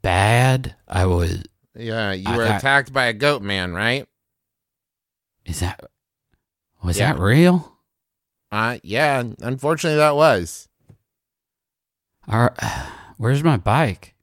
[0.01, 0.75] Bad.
[0.87, 1.43] I was.
[1.75, 4.07] Yeah, you I- were I- attacked by a goat man, right?
[5.45, 5.79] Is that
[6.83, 7.13] was Yeah.
[7.13, 7.77] that real?
[8.51, 9.23] Uh yeah.
[9.39, 10.67] Unfortunately, that was.
[12.27, 12.53] Or,
[13.17, 14.15] where's my bike?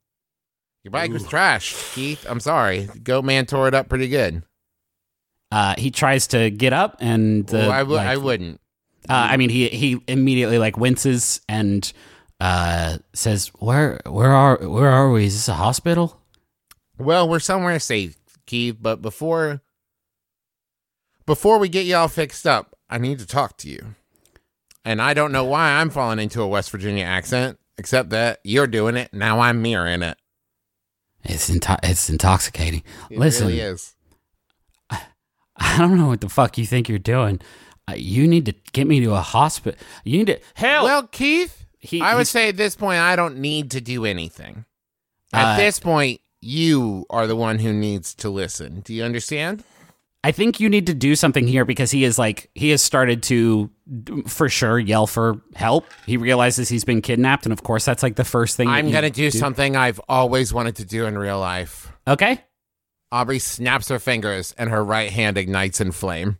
[0.83, 2.25] Your bike was trash, Keith.
[2.27, 2.87] I'm sorry.
[3.03, 4.43] Goat man tore it up pretty good.
[5.51, 8.61] Uh, he tries to get up and the, Well, I w- like, I wouldn't.
[9.09, 11.91] Uh, I mean, he he immediately like winces and
[12.39, 15.25] uh, says, "Where where are where are we?
[15.25, 16.21] Is this a hospital?"
[16.99, 18.77] Well, we're somewhere safe, Keith.
[18.79, 19.61] But before
[21.25, 23.95] before we get you all fixed up, I need to talk to you.
[24.85, 28.67] And I don't know why I'm falling into a West Virginia accent, except that you're
[28.67, 29.13] doing it.
[29.13, 30.17] Now I'm mirroring it.
[31.23, 32.83] It's into- it's intoxicating.
[33.09, 33.95] It Listen, really is.
[35.77, 37.39] I don't know what the fuck you think you're doing.
[37.87, 39.79] Uh, you need to get me to a hospital.
[40.03, 40.83] You need to hell.
[40.85, 44.65] Well, Keith, He- I would say at this point I don't need to do anything.
[45.33, 48.81] At Uh, this point, you are the one who needs to listen.
[48.81, 49.63] Do you understand?
[50.23, 53.23] I think you need to do something here because he is like he has started
[53.23, 53.69] to
[54.27, 55.85] for sure yell for help.
[56.05, 58.67] He realizes he's been kidnapped, and of course that's like the first thing.
[58.67, 61.91] I'm going to do something I've always wanted to do in real life.
[62.05, 62.43] Okay.
[63.11, 66.37] Aubrey snaps her fingers and her right hand ignites in flame.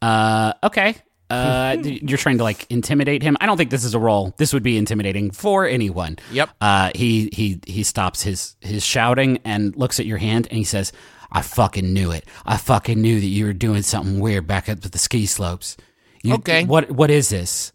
[0.00, 0.96] Uh, okay.
[1.28, 3.36] Uh, you're trying to like intimidate him.
[3.40, 4.34] I don't think this is a role.
[4.38, 6.16] This would be intimidating for anyone.
[6.32, 6.50] Yep.
[6.60, 10.64] Uh, he he he stops his his shouting and looks at your hand and he
[10.64, 10.90] says,
[11.30, 12.24] "I fucking knew it.
[12.46, 15.76] I fucking knew that you were doing something weird back up at the ski slopes."
[16.22, 16.64] You- Okay.
[16.64, 17.72] What what is this?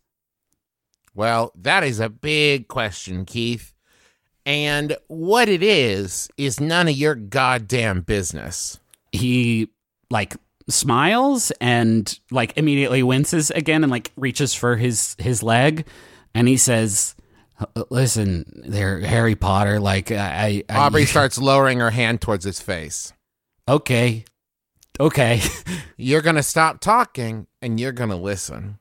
[1.14, 3.74] Well, that is a big question, Keith.
[4.46, 8.80] And what it is, is none of your goddamn business.
[9.12, 9.70] He
[10.10, 10.36] like
[10.70, 15.88] smiles and like immediately winces again and like reaches for his his leg
[16.34, 17.16] and he says.
[17.90, 19.80] Listen, there, Harry Potter.
[19.80, 23.14] Like I, I Aubrey starts lowering her hand towards his face.
[23.68, 24.26] Okay.
[25.00, 25.42] Okay.
[25.98, 28.78] You're going to stop talking and you're going to listen.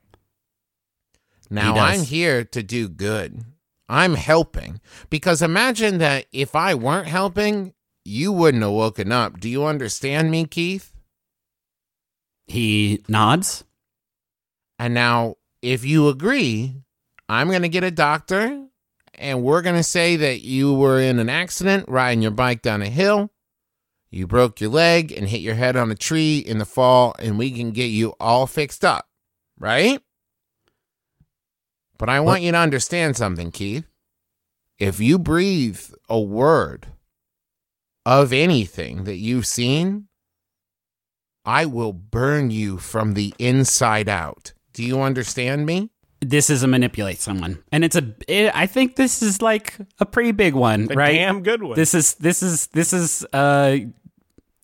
[1.49, 1.99] Now, does.
[1.99, 3.43] I'm here to do good.
[3.87, 4.81] I'm helping.
[5.09, 7.73] Because imagine that if I weren't helping,
[8.03, 9.39] you wouldn't have woken up.
[9.39, 10.95] Do you understand me, Keith?
[12.47, 13.63] he nods.
[14.77, 16.75] And now, if you agree,
[17.29, 18.67] I'm going to get a doctor
[19.15, 22.81] and we're going to say that you were in an accident riding your bike down
[22.81, 23.31] a hill.
[24.11, 27.37] You broke your leg and hit your head on a tree in the fall, and
[27.37, 29.07] we can get you all fixed up,
[29.57, 30.01] right?
[31.97, 33.85] But I want you to understand something, Keith.
[34.77, 35.79] If you breathe
[36.09, 36.87] a word
[38.05, 40.07] of anything that you've seen,
[41.45, 44.53] I will burn you from the inside out.
[44.73, 45.91] Do you understand me?
[46.21, 48.15] This is a manipulate someone, and it's a.
[48.27, 51.13] It, I think this is like a pretty big one, A right?
[51.13, 51.75] damn good one.
[51.75, 53.77] This is this is this is uh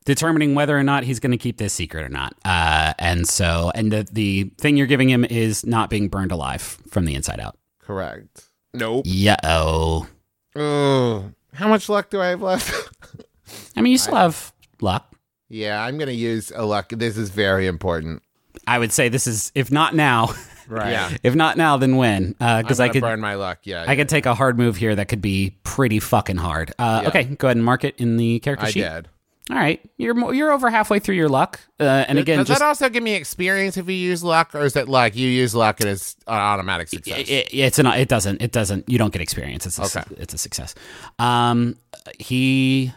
[0.05, 2.33] determining whether or not he's going to keep this secret or not.
[2.45, 6.61] Uh, and so, and the the thing you're giving him is not being burned alive
[6.89, 7.57] from the inside out.
[7.79, 8.45] Correct.
[8.73, 9.03] Nope.
[9.07, 9.37] Yeah.
[9.43, 10.07] Oh.
[10.55, 12.89] Oh, how much luck do I have left?
[13.75, 15.13] I mean, you still have luck.
[15.49, 16.89] yeah, I'm gonna use a luck.
[16.89, 18.21] This is very important.
[18.67, 20.29] I would say this is if not now,
[20.67, 20.91] Right.
[20.91, 21.17] Yeah.
[21.23, 22.31] if not now, then when?
[22.33, 23.59] Because I'm I could burn my luck.
[23.63, 23.83] Yeah.
[23.87, 26.71] I could take a hard move here that could be pretty fucking hard.
[26.79, 27.07] Uh, Yeah.
[27.09, 28.81] Okay, go ahead and mark it in the character I sheet.
[28.83, 29.07] did.
[29.51, 32.65] All right, you're you're over halfway through your luck, uh, and again, Does just that
[32.65, 35.81] also give me experience if you use luck, or is it like you use luck
[35.81, 37.27] and it's an automatic success?
[37.27, 39.65] it, it's an it doesn't it doesn't you don't get experience.
[39.65, 40.03] It's a, Okay.
[40.17, 40.73] it's a success.
[41.19, 41.75] Um,
[42.17, 42.93] he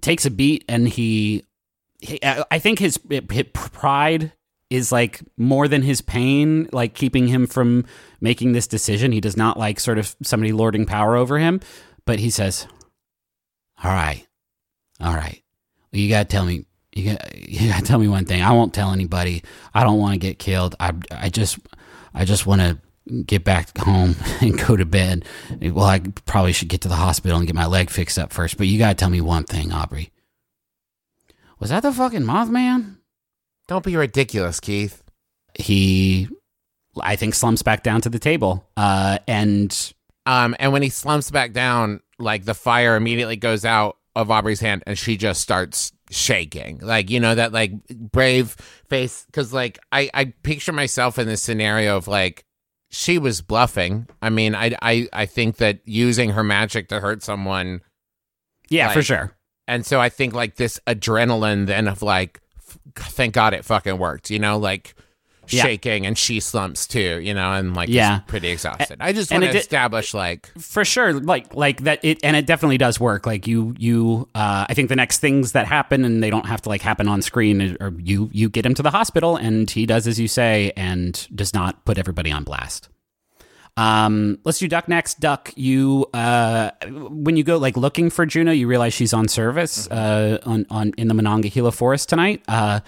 [0.00, 1.42] takes a beat and he,
[2.00, 4.32] he I I think his, his pride
[4.70, 7.84] is like more than his pain, like keeping him from
[8.20, 9.12] making this decision.
[9.12, 11.60] He does not like sort of somebody lording power over him,
[12.04, 12.66] but he says,
[13.82, 14.25] "All right,
[15.00, 15.42] all right,
[15.92, 18.40] well, you gotta tell me." You got, you got to tell me one thing.
[18.40, 19.42] I won't tell anybody.
[19.74, 20.74] I don't want to get killed.
[20.80, 21.58] I, I just,
[22.14, 22.78] I just want to
[23.26, 25.26] get back home and go to bed.
[25.60, 28.56] Well, I probably should get to the hospital and get my leg fixed up first.
[28.56, 30.10] But you got to tell me one thing, Aubrey.
[31.58, 32.96] Was that the fucking Mothman?
[33.68, 35.02] Don't be ridiculous, Keith.
[35.52, 36.28] He,
[36.98, 38.66] I think, slumps back down to the table.
[38.74, 39.92] Uh, and
[40.24, 44.58] Um, and when he slumps back down, like the fire immediately goes out of Aubrey's
[44.60, 48.56] hand, and she just starts shaking, like you know that like brave
[48.88, 49.24] face.
[49.26, 52.44] Because like I I picture myself in this scenario of like
[52.90, 54.08] she was bluffing.
[54.20, 57.82] I mean, I I I think that using her magic to hurt someone,
[58.68, 59.36] yeah, for sure.
[59.68, 62.40] and so I think like this adrenaline then of like,
[62.96, 64.94] thank God it fucking worked, you know, like.
[65.52, 65.62] Yeah.
[65.62, 68.16] Shaking and she slumps too, you know, and like Yeah.
[68.16, 68.98] is pretty exhausted.
[69.00, 72.78] I just want to establish like for sure like like that it and it definitely
[72.78, 76.30] does work like you you uh i think the next things that happen and they
[76.30, 79.36] don't have to like happen on screen or you you get him to the hospital
[79.36, 82.88] and he does as you say and does not put everybody on blast
[83.76, 86.70] um let's do duck next duck you uh
[87.10, 90.92] when you go like looking for juno you realize she's on service uh on on
[90.96, 92.80] in the monongahela forest tonight uh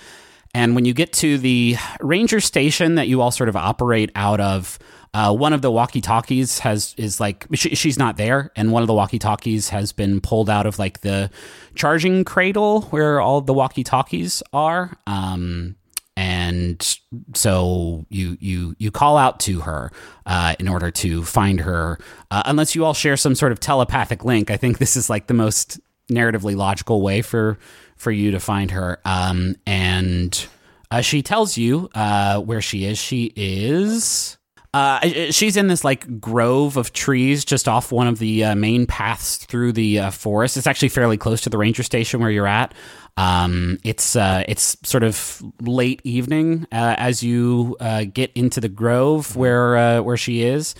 [0.54, 4.40] and when you get to the ranger station that you all sort of operate out
[4.40, 4.78] of,
[5.14, 8.86] uh, one of the walkie-talkies has is like she, she's not there, and one of
[8.86, 11.30] the walkie-talkies has been pulled out of like the
[11.74, 14.96] charging cradle where all the walkie-talkies are.
[15.06, 15.76] Um,
[16.16, 16.98] and
[17.34, 19.92] so you you you call out to her
[20.26, 21.98] uh, in order to find her.
[22.30, 25.28] Uh, unless you all share some sort of telepathic link, I think this is like
[25.28, 25.78] the most
[26.10, 27.58] narratively logical way for
[27.98, 29.00] for you to find her.
[29.04, 30.46] Um, and
[30.90, 32.98] uh, she tells you uh, where she is.
[32.98, 34.38] She is.
[34.74, 38.86] Uh, she's in this like grove of trees just off one of the uh, main
[38.86, 40.56] paths through the uh, forest.
[40.56, 42.74] It's actually fairly close to the ranger station where you're at.
[43.16, 48.68] Um, it's uh, it's sort of late evening uh, as you uh, get into the
[48.68, 50.74] grove where where she is,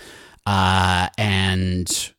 [0.45, 2.13] and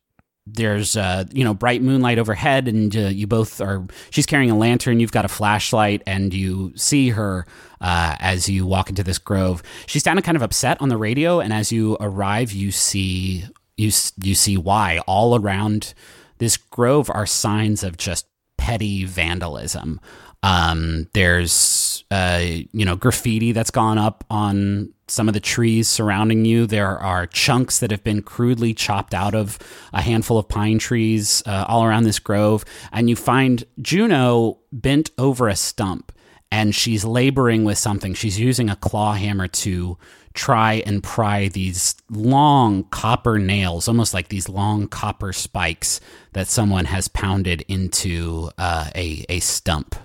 [0.47, 3.85] there's uh, you know bright moonlight overhead, and uh, you both are.
[4.09, 4.99] She's carrying a lantern.
[4.99, 7.45] You've got a flashlight, and you see her
[7.79, 9.61] uh, as you walk into this grove.
[9.85, 13.45] She's sounding kind of upset on the radio, and as you arrive, you see
[13.77, 15.93] you you see why all around
[16.39, 18.25] this grove are signs of just
[18.57, 19.99] petty vandalism.
[20.43, 26.45] Um, there's uh, you know graffiti that's gone up on some of the trees surrounding
[26.45, 26.65] you.
[26.65, 29.59] There are chunks that have been crudely chopped out of
[29.93, 35.11] a handful of pine trees uh, all around this grove, and you find Juno bent
[35.17, 36.11] over a stump,
[36.51, 38.13] and she's laboring with something.
[38.15, 39.97] She's using a claw hammer to
[40.33, 45.99] try and pry these long copper nails, almost like these long copper spikes
[46.33, 49.95] that someone has pounded into uh, a a stump.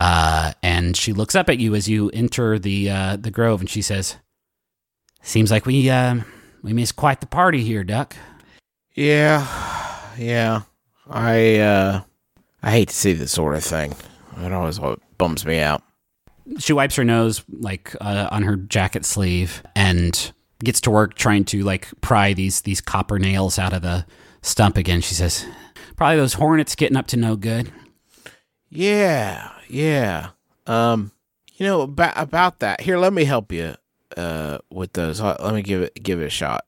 [0.00, 3.68] Uh, and she looks up at you as you enter the uh, the grove, and
[3.68, 4.16] she says,
[5.22, 6.20] "Seems like we uh,
[6.62, 8.16] we missed quite the party here, Duck."
[8.94, 9.46] Yeah,
[10.18, 10.62] yeah.
[11.08, 12.02] I uh,
[12.62, 13.94] I hate to see this sort of thing.
[14.38, 14.80] It always
[15.18, 15.82] bums me out.
[16.58, 20.32] She wipes her nose like uh, on her jacket sleeve and
[20.64, 24.06] gets to work trying to like pry these these copper nails out of the
[24.40, 25.02] stump again.
[25.02, 25.44] She says,
[25.96, 27.70] "Probably those hornets getting up to no good."
[28.70, 30.30] Yeah, yeah.
[30.66, 31.12] Um,
[31.54, 32.80] you know about about that.
[32.80, 33.74] Here, let me help you.
[34.16, 36.64] Uh, with those, let me give it give it a shot.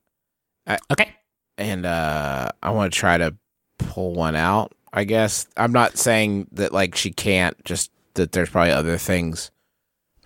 [0.90, 1.12] Okay.
[1.58, 3.34] and uh I want to try to
[3.78, 4.72] pull one out.
[4.92, 9.50] I guess I'm not saying that like she can't, just that there's probably other things.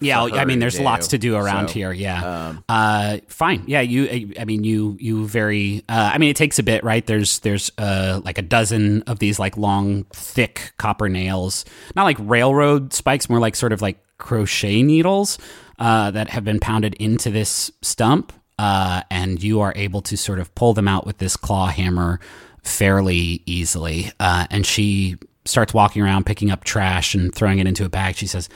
[0.00, 1.92] Yeah, I mean, there's lots to do around So, here.
[1.92, 2.48] Yeah.
[2.48, 3.64] Um, Uh, fine.
[3.66, 4.34] Yeah, you.
[4.38, 4.96] I mean, you.
[5.00, 5.84] You very.
[5.88, 7.04] Uh, I mean, it takes a bit, right?
[7.06, 12.18] There's there's uh like a dozen of these like long, thick copper nails, not like
[12.20, 15.38] railroad spikes, more like sort of like crochet needles,
[15.78, 18.32] uh, that have been pounded into this stump.
[18.58, 22.18] Uh, and you are able to sort of pull them out with this claw hammer
[22.62, 24.10] fairly easily.
[24.18, 28.16] Uh, and she starts walking around, picking up trash and throwing it into a bag.
[28.16, 28.48] She says,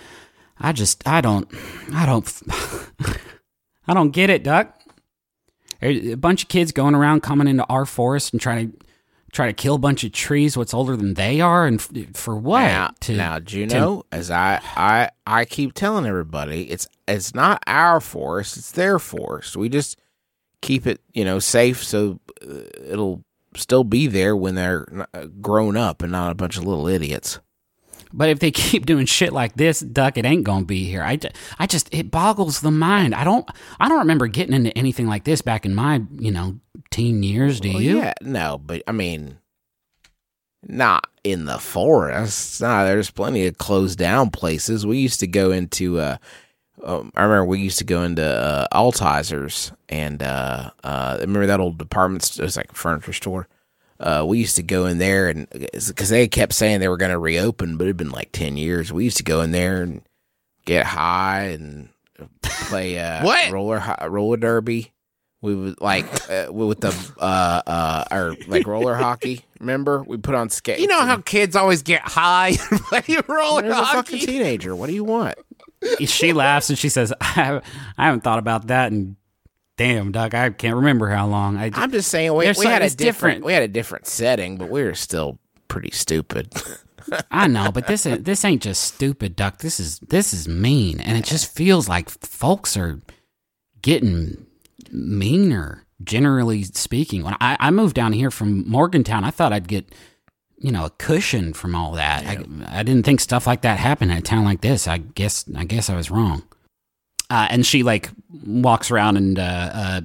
[0.60, 1.48] "I just, I don't,
[1.92, 2.42] I don't."
[3.86, 4.78] I don't get it, Duck.
[5.82, 8.78] A bunch of kids going around coming into our forest and trying to
[9.32, 12.36] try to kill a bunch of trees what's older than they are and f- for
[12.36, 17.62] what Now, to now Juno, as I, I I keep telling everybody, it's it's not
[17.66, 19.56] our forest, it's their forest.
[19.56, 19.98] We just
[20.62, 23.24] keep it, you know, safe so uh, it'll
[23.56, 27.40] still be there when they're uh, grown up and not a bunch of little idiots.
[28.12, 31.02] But if they keep doing shit like this, Duck, it ain't gonna be here.
[31.02, 31.18] I,
[31.58, 33.14] I just it boggles the mind.
[33.14, 33.48] I don't
[33.78, 36.58] I don't remember getting into anything like this back in my you know
[36.90, 37.60] teen years.
[37.60, 37.98] Do Well, you?
[37.98, 39.38] Yeah, no, but I mean,
[40.66, 42.60] not in the forest.
[42.60, 44.86] Nah, there's plenty of closed down places.
[44.86, 45.98] We used to go into.
[46.00, 46.16] Uh,
[46.82, 51.60] um, I remember we used to go into uh, Altizer's, and uh, uh, remember that
[51.60, 52.44] old department store?
[52.44, 53.48] It was like a furniture store.
[54.00, 57.10] Uh, we used to go in there, and because they kept saying they were going
[57.12, 58.90] to reopen, but it'd been like ten years.
[58.92, 60.00] We used to go in there and
[60.64, 61.90] get high and
[62.42, 63.50] play uh, What?
[63.52, 64.92] roller roller derby.
[65.42, 69.44] We would like uh, with the uh uh or like roller hockey.
[69.60, 70.80] Remember, we put on skates.
[70.80, 74.74] You know how kids always get high and play roller There's a fucking teenager.
[74.76, 75.36] What do you want?
[76.04, 77.64] she laughs and she says, I, have,
[77.96, 79.16] I haven't thought about that and
[79.80, 81.56] damn, Duck, I can't remember how long.
[81.56, 83.44] I, I'm just saying we, we had a different, different.
[83.44, 86.52] we had a different setting, but we were still pretty stupid.
[87.30, 89.60] I know, but this is, this ain't just stupid, Duck.
[89.60, 93.00] This is this is mean, and it just feels like folks are
[93.80, 94.46] getting
[94.92, 95.86] meaner.
[96.04, 99.94] Generally speaking, when I, I moved down here from Morgantown, I thought I'd get
[100.58, 102.26] you know a cushion from all that.
[102.26, 104.86] I, I didn't think stuff like that happened in a town like this.
[104.86, 106.42] I guess I guess I was wrong.
[107.30, 108.10] Uh, and she like
[108.44, 110.00] walks around and uh, uh,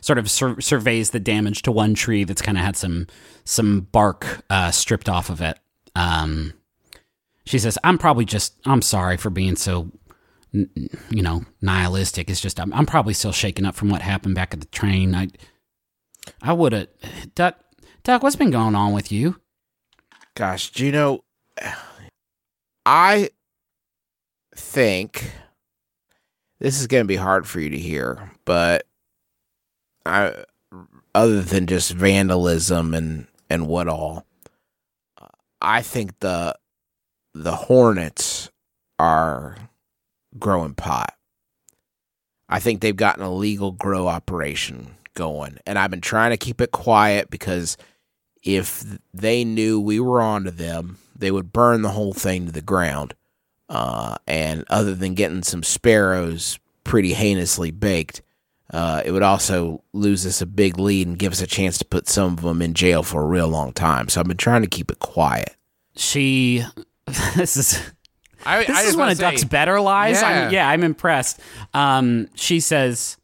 [0.00, 3.06] sort of sur- surveys the damage to one tree that's kind of had some
[3.44, 5.58] some bark uh, stripped off of it.
[5.94, 6.52] Um,
[7.44, 9.90] she says, "I'm probably just I'm sorry for being so."
[10.52, 12.30] You know, nihilistic.
[12.30, 15.14] It's just I'm, I'm probably still shaken up from what happened back at the train.
[15.14, 15.28] I,
[16.40, 16.88] I would have.
[17.34, 19.38] Duck, what's been going on with you?
[20.34, 21.24] Gosh, Juno,
[22.86, 23.30] I
[24.54, 25.30] think
[26.66, 28.88] this is going to be hard for you to hear, but
[30.04, 30.34] I,
[31.14, 34.26] other than just vandalism and and what all,
[35.62, 36.56] I think the
[37.34, 38.50] the Hornets
[38.98, 39.56] are
[40.40, 41.14] growing pot.
[42.48, 46.60] I think they've gotten a legal grow operation going, and I've been trying to keep
[46.60, 47.76] it quiet because
[48.42, 48.82] if
[49.14, 53.14] they knew we were onto them, they would burn the whole thing to the ground.
[53.68, 58.22] Uh, and other than getting some sparrows pretty heinously baked,
[58.72, 61.84] uh, it would also lose us a big lead and give us a chance to
[61.84, 64.08] put some of them in jail for a real long time.
[64.08, 65.56] So I've been trying to keep it quiet.
[65.96, 66.64] She,
[67.36, 67.80] this is
[68.44, 70.20] I, this I is just one wanna Duck's better lies.
[70.20, 70.28] Yeah.
[70.28, 71.40] I'm, yeah, I'm impressed.
[71.74, 73.16] Um, she says,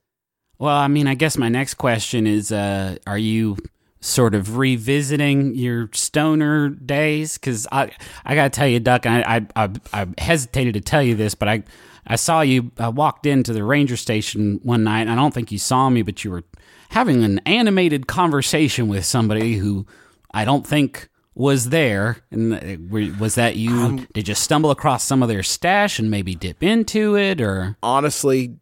[0.58, 3.56] "Well, I mean, I guess my next question is, uh, are you
[4.02, 7.38] sort of revisiting your stoner days?
[7.38, 7.90] Because I,
[8.24, 11.48] I gotta tell you, Duck, I, I, I, I hesitated to tell you this, but
[11.48, 11.62] I,
[12.06, 12.72] I saw you.
[12.78, 16.02] I walked into the ranger station one night, and I don't think you saw me,
[16.02, 16.42] but you were
[16.90, 19.86] having an animated conversation with somebody who
[20.34, 24.06] I don't think." Was there and uh, was that you?
[24.12, 28.58] did you stumble across some of their stash and maybe dip into it, or Honestly,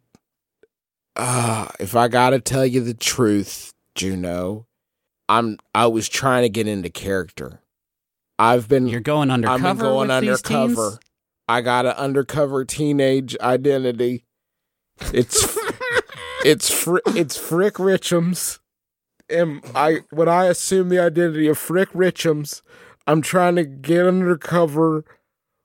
[1.17, 4.67] uh, if I gotta tell you the truth, Juno,
[5.31, 7.61] I'm I was trying to get into character.
[8.37, 9.67] I've been you're going undercover?
[9.67, 10.99] I'm going with these undercover.
[11.47, 14.25] I got an undercover teenage identity.
[15.13, 15.57] It's
[16.43, 18.59] it's fr- it's Frick Richums.
[19.29, 22.61] And I when I assume the identity of Frick Richums,
[23.07, 25.05] I'm trying to get undercover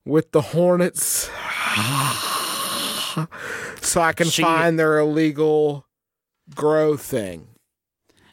[0.05, 1.29] with the Hornets
[3.81, 5.87] so I can She- find their illegal
[6.55, 7.49] grow thing.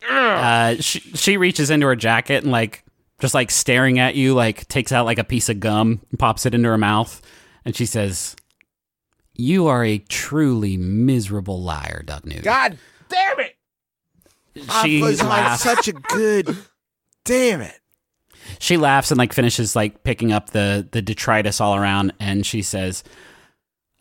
[0.10, 2.84] Uh, she she reaches into her jacket and like
[3.20, 6.46] just like staring at you, like takes out like a piece of gum, and pops
[6.46, 7.22] it into her mouth,
[7.64, 8.36] and she says,
[9.34, 12.78] "You are a truly miserable liar, Duck Newton." God
[13.10, 13.56] damn it!
[14.84, 16.56] she I was like such a good
[17.26, 17.80] damn it.
[18.60, 22.62] she laughs and like finishes like picking up the the detritus all around and she
[22.62, 23.04] says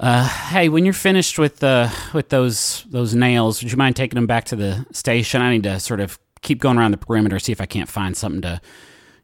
[0.02, 4.16] uh, hey, when you're finished with uh, with those those nails, would you mind taking
[4.16, 5.40] them back to the station?
[5.40, 8.16] I need to sort of keep going around the perimeter, see if I can't find
[8.16, 8.60] something to,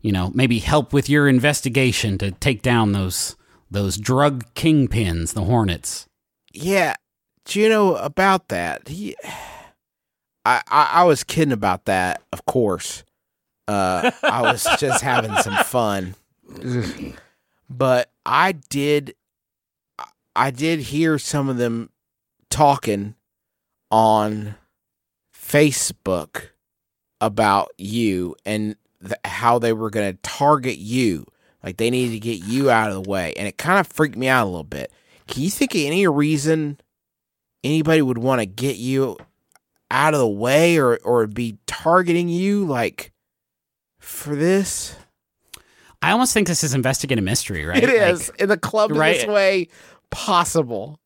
[0.00, 3.36] you know, maybe help with your investigation to take down those
[3.70, 6.06] those drug kingpins, the Hornets.
[6.52, 6.94] Yeah,
[7.44, 8.86] do you know about that?
[8.86, 9.16] He,
[10.44, 13.02] I, I, I was kidding about that, of course.
[13.66, 16.14] Uh, I was just having some fun,
[17.68, 19.14] but I did,
[20.38, 21.90] I did hear some of them
[22.50, 23.14] talking
[23.90, 24.54] on
[25.34, 26.48] Facebook
[27.20, 31.24] about you, and th- how they were going to target you.
[31.62, 34.16] Like they needed to get you out of the way, and it kind of freaked
[34.16, 34.92] me out a little bit.
[35.26, 36.78] Can you think of any reason
[37.64, 39.16] anybody would want to get you
[39.90, 43.12] out of the way or or be targeting you like
[43.98, 44.94] for this?
[46.00, 47.82] I almost think this is investigative mystery, right?
[47.82, 49.28] It is Like- in the clubbiest right.
[49.28, 49.68] way
[50.10, 51.00] possible.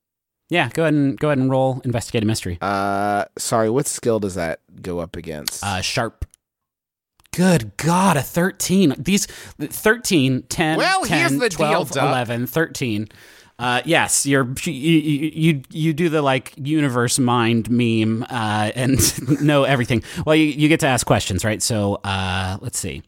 [0.50, 2.58] yeah, go ahead and go ahead and roll investigate a mystery.
[2.60, 5.64] Uh, sorry, what skill does that go up against?
[5.64, 6.26] Uh, sharp.
[7.34, 8.94] Good God, a 13.
[8.98, 12.10] These 13, 10, Well, 10, here's the 12, deal, Duck.
[12.10, 13.08] 11, 13.
[13.58, 18.98] Uh, yes, you're you, you you you do the like universe mind meme uh, and
[19.40, 20.02] know everything.
[20.26, 21.62] Well, you, you get to ask questions, right?
[21.62, 23.02] So uh, let's see.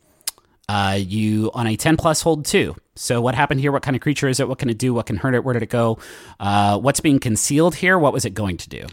[0.68, 2.74] Uh, you on a 10 plus hold two.
[2.94, 3.70] So what happened here?
[3.72, 4.48] What kind of creature is it?
[4.48, 4.94] What can it do?
[4.94, 5.44] What can hurt it?
[5.44, 5.98] Where did it go?
[6.40, 7.98] Uh, what's being concealed here?
[7.98, 8.86] What was it going to do?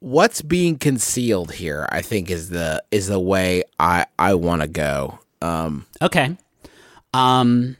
[0.00, 1.88] What's being concealed here?
[1.90, 5.18] I think is the is the way I I want to go.
[5.40, 6.36] Um, Okay.
[7.14, 7.76] Um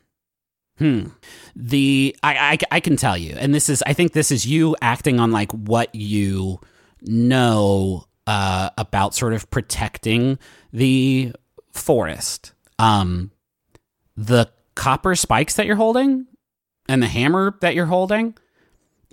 [0.78, 1.08] hmm.
[1.54, 3.34] The I, I I can tell you.
[3.38, 6.60] And this is I think this is you acting on like what you
[7.02, 10.38] know uh about sort of protecting
[10.72, 11.32] the
[11.72, 12.52] forest.
[12.78, 13.30] Um
[14.16, 16.26] the copper spikes that you're holding
[16.88, 18.34] and the hammer that you're holding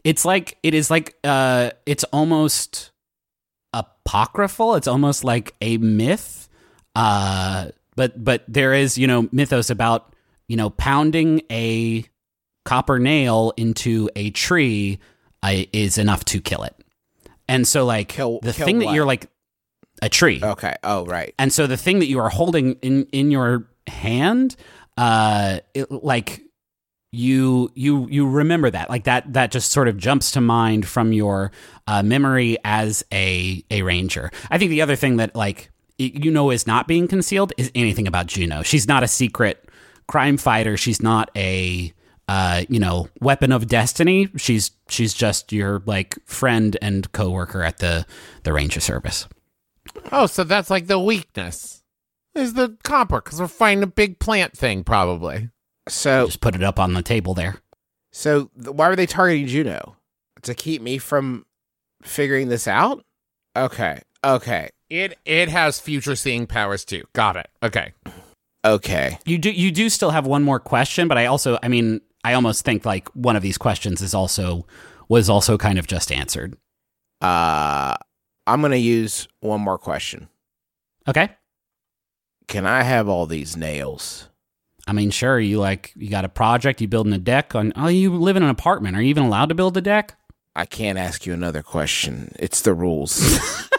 [0.03, 2.91] it's like it is like uh it's almost
[3.73, 4.75] apocryphal.
[4.75, 6.49] It's almost like a myth.
[6.95, 10.13] Uh but but there is you know mythos about
[10.47, 12.05] you know pounding a
[12.65, 14.99] copper nail into a tree
[15.41, 16.75] uh, is enough to kill it.
[17.47, 19.27] And so like Kill- the kill thing that you're like
[20.01, 20.75] a tree okay.
[20.83, 21.33] Oh, right.
[21.37, 24.55] and so the thing that you are holding in in your hand
[24.97, 26.41] uh it, like
[27.11, 31.13] you you you remember that like that that just sort of jumps to mind from
[31.13, 31.51] your
[31.87, 36.49] uh, memory as a a ranger i think the other thing that like you know
[36.49, 39.69] is not being concealed is anything about juno she's not a secret
[40.07, 41.93] crime fighter she's not a
[42.27, 44.29] uh, you know, weapon of destiny.
[44.37, 48.05] She's she's just your like friend and coworker at the
[48.43, 49.27] the ranger service.
[50.11, 51.83] Oh, so that's like the weakness.
[52.35, 55.49] Is the copper because we're fighting a big plant thing, probably.
[55.87, 57.57] So Just put it up on the table there.
[58.11, 59.97] so th- why were they targeting Juno
[60.41, 61.45] to keep me from
[62.01, 63.03] figuring this out?
[63.55, 63.99] Okay.
[64.23, 64.69] Okay.
[64.89, 67.03] It it has future seeing powers too.
[67.13, 67.49] Got it.
[67.61, 67.93] Okay.
[68.65, 69.19] Okay.
[69.25, 72.33] You do you do still have one more question, but I also I mean I
[72.33, 74.65] almost think like one of these questions is also
[75.09, 76.55] was also kind of just answered.
[77.21, 77.95] Uh,
[78.45, 80.27] I'm gonna use one more question.
[81.07, 81.29] Okay.
[82.47, 84.29] Can I have all these nails?
[84.85, 87.87] I mean, sure, you like you got a project, you building a deck on oh
[87.87, 88.97] you live in an apartment.
[88.97, 90.15] Are you even allowed to build a deck?
[90.55, 92.35] I can't ask you another question.
[92.37, 93.19] It's the rules.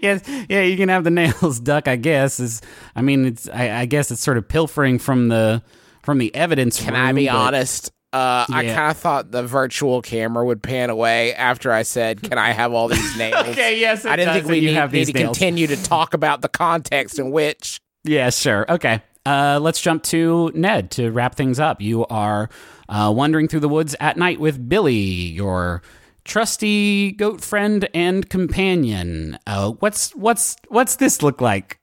[0.00, 1.88] yes, yeah, you can have the nails, duck.
[1.88, 2.62] I guess is.
[2.94, 3.48] I mean, it's.
[3.48, 5.62] I, I guess it's sort of pilfering from the
[6.02, 6.82] from the evidence.
[6.82, 7.92] Can I room, be but- honest?
[8.12, 12.36] Uh, I kind of thought the virtual camera would pan away after I said, "Can
[12.36, 14.68] I have all these nails?" Okay, yes, it I didn't does, think we and you
[14.70, 15.38] need, have need to nails.
[15.38, 17.80] continue to talk about the context in which.
[18.04, 18.70] Yeah, sure.
[18.70, 19.00] Okay.
[19.24, 21.80] Uh, let's jump to Ned to wrap things up.
[21.80, 22.50] You are
[22.88, 25.80] uh, wandering through the woods at night with Billy, your
[26.24, 29.38] trusty goat friend and companion.
[29.46, 31.78] Uh, what's what's what's this look like?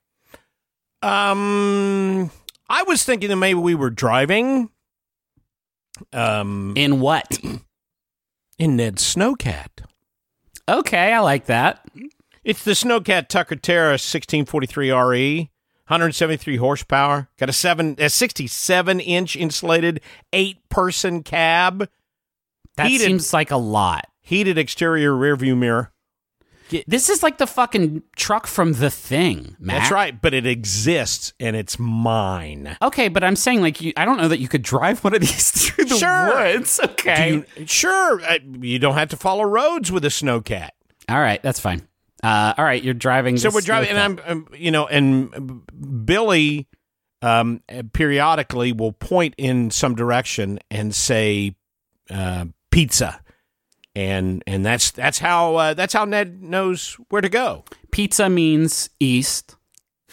[1.02, 2.30] Um,
[2.70, 4.70] I was thinking that maybe we were driving.
[6.14, 7.40] Um, In what?
[8.58, 9.68] in Ned's Snowcat.
[10.68, 11.86] Okay, I like that.
[12.44, 15.38] It's the Snowcat Tucker Terra 1643 RE,
[15.88, 17.30] 173 horsepower.
[17.38, 20.02] Got a seven, a 67 inch insulated
[20.34, 21.90] eight person cab,
[22.78, 23.08] That Heated.
[23.08, 24.06] seems like a lot.
[24.22, 25.92] heated exterior rear view mirror.
[26.88, 29.80] This is like the fucking truck from the thing, Matt.
[29.80, 32.78] That's right, but it exists and it's mine.
[32.82, 35.22] Okay, but I'm saying like you, I don't know that you could drive one of
[35.22, 36.36] these through the Sure.
[36.36, 36.80] woods.
[36.84, 37.44] Okay.
[37.58, 38.22] You, sure,
[38.62, 40.70] you don't have to follow roads with a Snowcat.
[41.10, 41.88] all right, that's fine.
[42.22, 43.38] Uh, all right, you're driving.
[43.38, 45.62] So we're driving, and I'm, um, you know, and
[46.06, 46.68] Billy
[47.22, 47.62] um,
[47.94, 51.56] periodically will point in some direction and say
[52.10, 53.22] uh, pizza,
[54.00, 57.64] and and that's that's how uh, that's how Ned knows where to go.
[57.92, 59.56] Pizza means east.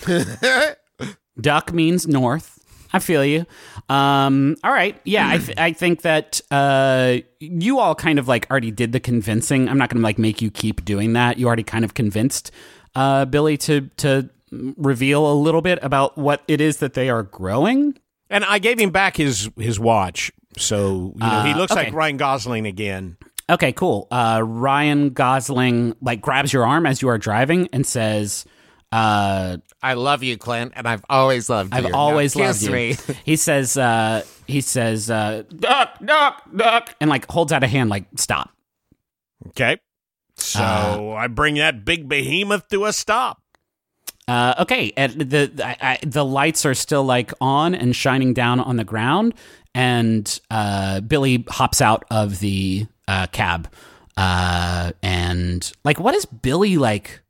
[1.40, 2.58] Duck means north.
[2.92, 3.44] I feel you.
[3.88, 4.98] Um, all right.
[5.04, 9.00] Yeah, I, th- I think that uh, you all kind of like already did the
[9.00, 9.68] convincing.
[9.68, 11.38] I'm not going to like make you keep doing that.
[11.38, 12.50] You already kind of convinced
[12.94, 17.22] uh, Billy to to reveal a little bit about what it is that they are
[17.22, 17.98] growing.
[18.30, 21.84] And I gave him back his his watch, so you know he Uh, looks okay.
[21.86, 23.18] like Ryan Gosling again.
[23.48, 24.08] Okay, cool.
[24.10, 28.44] Uh, Ryan Gosling like grabs your arm as you are driving and says,
[28.90, 31.78] Uh, I love you, Clint, and I've always loved you.
[31.78, 33.14] I've always kiss loved you.
[33.24, 37.88] He says, uh, he says, uh, duck, duck, duck, and like holds out a hand,
[37.90, 38.50] like stop.
[39.48, 39.78] Okay.
[40.38, 43.40] So Uh, I bring that big behemoth to a stop.
[44.28, 48.58] Uh, okay, and the I, I, the lights are still like on and shining down
[48.58, 49.34] on the ground,
[49.76, 53.70] and uh, Billy hops out of the uh, cab,
[54.16, 57.20] uh, and like, what is Billy like?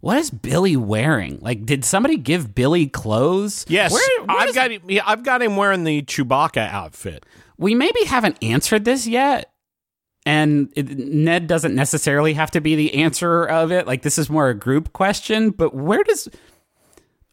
[0.00, 1.38] What is Billy wearing?
[1.40, 3.64] Like, did somebody give Billy clothes?
[3.68, 7.26] Yes, Where- where I've got him, yeah, I've got him wearing the Chewbacca outfit.
[7.56, 9.50] we maybe haven't answered this yet.
[10.26, 13.86] And it, Ned doesn't necessarily have to be the answer of it.
[13.86, 16.28] Like this is more a group question, but where does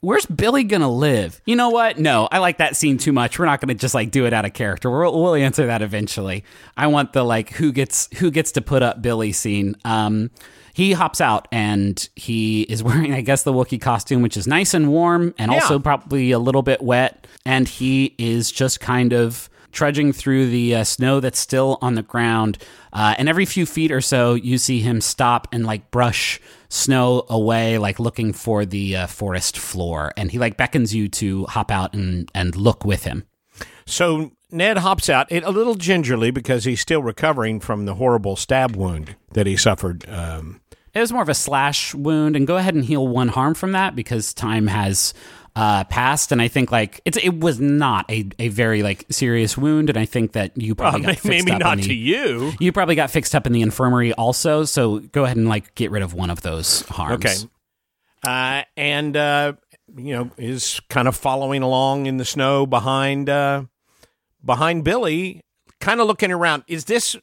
[0.06, 1.42] where's Billy gonna live?
[1.46, 1.98] You know what?
[1.98, 3.38] No, I like that scene too much.
[3.40, 4.90] We're not gonna just like do it out of character.
[4.90, 6.44] We'll, we'll answer that eventually.
[6.78, 9.76] I want the like who gets who gets to put up Billy scene.
[9.84, 10.32] Um,
[10.74, 14.74] he hops out and he is wearing, I guess, the Wookiee costume, which is nice
[14.74, 15.60] and warm and Yeah.
[15.62, 17.26] also probably a little bit wet.
[17.46, 22.02] And he is just kind of trudging through the uh, snow that's still on the
[22.04, 22.58] ground.
[22.94, 26.40] Uh, and every few feet or so, you see him stop and like brush
[26.76, 30.12] snow away, like looking for the uh, forest floor.
[30.18, 33.24] And he like beckons you to hop out and, and look with him.
[33.86, 38.36] So Ned hops out it, a little gingerly because he's still recovering from the horrible
[38.36, 40.08] stab wound that he suffered.
[40.10, 40.62] Um,
[40.94, 43.74] It was more of a slash wound, and go ahead and heal one harm from
[43.74, 45.14] that because time has
[45.56, 46.32] uh, passed.
[46.32, 49.98] And I think like it's it was not a, a very like serious wound, and
[49.98, 52.54] I think that you probably got fixed maybe up not in the, to you.
[52.60, 54.66] You probably got fixed up in the infirmary also.
[54.66, 57.26] So go ahead and like get rid of one of those harms.
[57.26, 57.36] Okay.
[58.24, 59.54] Uh, and uh,
[59.96, 63.64] you know is kind of following along in the snow behind uh,
[64.44, 65.42] behind Billy,
[65.80, 66.64] kind of looking around.
[66.68, 67.16] Is this?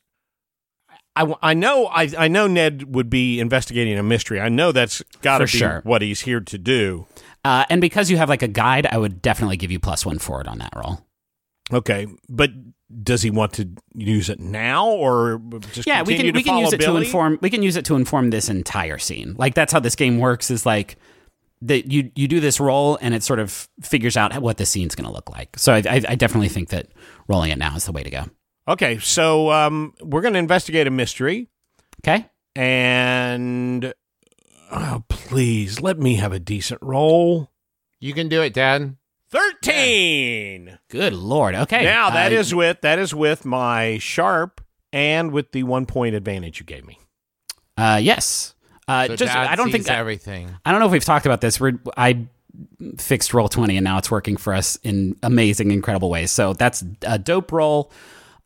[1.14, 4.40] I, I know I, I know Ned would be investigating a mystery.
[4.40, 5.80] I know that's got to be sure.
[5.84, 7.06] what he's here to do.
[7.44, 10.18] Uh, and because you have like a guide, I would definitely give you plus one
[10.18, 11.04] forward on that roll.
[11.72, 12.50] Okay, but
[13.02, 15.40] does he want to use it now or
[15.72, 17.00] just yeah we can we can use it Billy?
[17.00, 19.34] to inform we can use it to inform this entire scene.
[19.38, 20.96] Like that's how this game works is like
[21.62, 24.94] that you you do this roll and it sort of figures out what the scene's
[24.94, 25.58] going to look like.
[25.58, 26.88] So I, I, I definitely think that
[27.28, 28.24] rolling it now is the way to go.
[28.68, 31.48] Okay, so um, we're going to investigate a mystery,
[32.04, 32.28] okay.
[32.54, 33.92] And
[34.72, 37.50] oh, please let me have a decent roll.
[38.00, 38.96] You can do it, Dad.
[39.30, 40.78] Thirteen.
[40.90, 44.60] good lord okay Now that Uh, is with that is with my sharp
[44.92, 46.98] and with the one point advantage you gave me.
[47.78, 48.54] uh yes
[48.88, 50.54] uh So just Dad i don't sees think everything.
[50.64, 51.58] I don't know if we've talked about this.
[51.60, 52.26] We're I
[52.98, 56.30] fixed roll twenty, and now it's working for us in amazing, incredible ways.
[56.30, 57.90] So that's a dope roll.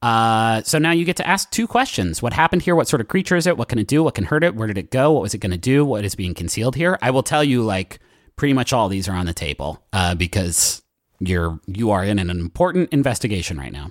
[0.07, 2.77] Uh, so now you get to ask two questions: What happened here?
[2.77, 3.57] What sort of creature is it?
[3.57, 4.05] What can it do?
[4.05, 4.55] What can hurt it?
[4.55, 5.11] Where did it go?
[5.11, 5.85] What was it going to do?
[5.85, 6.97] What is being concealed here?
[7.03, 7.99] I will tell you, like
[8.37, 10.81] pretty much all these are on the table uh, because
[11.19, 13.91] you're you are in an important investigation right now.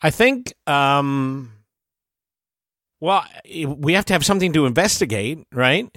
[0.00, 0.52] I think.
[0.66, 1.52] Um,
[2.98, 5.96] well, we have to have something to investigate, right?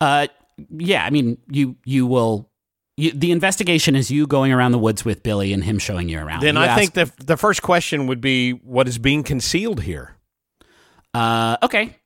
[0.00, 0.28] Uh,
[0.70, 2.48] yeah, I mean, you you will.
[2.96, 6.18] You, the investigation is you going around the woods with Billy and him showing you
[6.18, 6.40] around.
[6.42, 9.82] Then You I ask- think the the first question would be what is being concealed
[9.82, 10.16] here.
[11.14, 11.96] Uh, okay.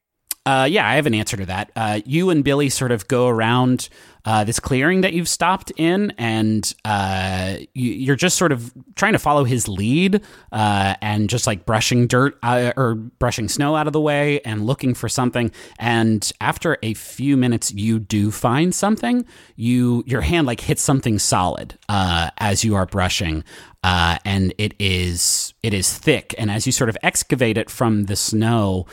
[0.44, 1.72] Uh, yeah, I have an answer to that.
[1.74, 3.88] Uh, you and Billy sort of go around
[4.26, 9.12] uh, this clearing that you've stopped in, and uh, you, you're just sort of trying
[9.12, 10.20] to follow his lead
[10.52, 14.66] uh, and just like brushing dirt uh, or brushing snow out of the way and
[14.66, 15.50] looking for something.
[15.78, 19.24] And after a few minutes, you do find something.
[19.54, 23.44] You your hand like hits something solid uh, as you are brushing,
[23.82, 26.34] and it is it is thick.
[26.36, 28.86] And as you sort of excavate it from the snow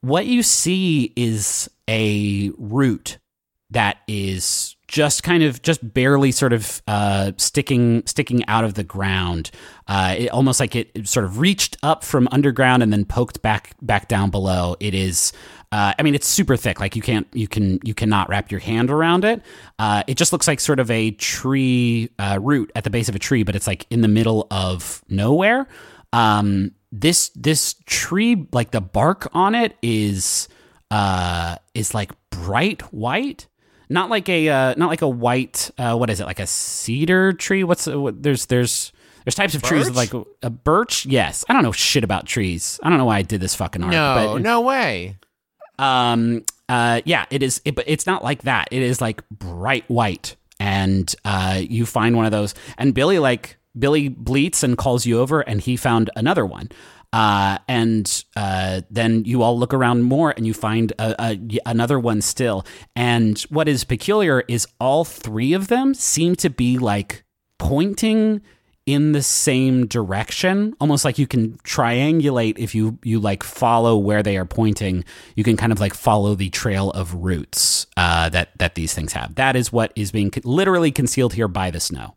[0.00, 3.18] what you see is a root
[3.70, 8.82] that is just kind of just barely sort of uh, sticking sticking out of the
[8.82, 9.50] ground.
[9.86, 13.74] Uh, it, almost like it sort of reached up from underground and then poked back
[13.82, 14.74] back down below.
[14.80, 15.34] It is.
[15.70, 16.80] Uh, I mean, it's super thick.
[16.80, 19.42] Like you can't, you can, you cannot wrap your hand around it.
[19.78, 23.14] Uh, it just looks like sort of a tree uh, root at the base of
[23.14, 25.66] a tree, but it's like in the middle of nowhere.
[26.14, 30.48] Um, this this tree, like the bark on it, is
[30.90, 33.46] uh is like bright white
[33.88, 37.32] not like a uh, not like a white uh, what is it like a cedar
[37.32, 37.64] tree?
[37.64, 38.92] What's uh, what, there's there's
[39.24, 41.06] there's types of trees like a, a birch?
[41.06, 41.44] Yes.
[41.48, 42.78] I don't know shit about trees.
[42.82, 45.16] I don't know why i did this fucking art No, but, no way.
[45.78, 48.68] um uh yeah it is it, but it's not like that.
[48.70, 52.54] It is like bright white and uh you find one of those.
[52.78, 56.68] And billy like billy bleats and calls you over and he found another one
[57.12, 61.98] Uh, and uh, then you all look around more and you find a, a, another
[61.98, 62.64] one still.
[62.94, 67.24] And what is peculiar is all three of them seem to be like
[67.58, 68.42] pointing
[68.84, 74.22] in the same direction almost like you can triangulate if you you like follow where
[74.22, 75.04] they are pointing
[75.34, 79.12] you can kind of like follow the trail of roots uh, that that these things
[79.12, 82.16] have that is what is being co- literally concealed here by the snow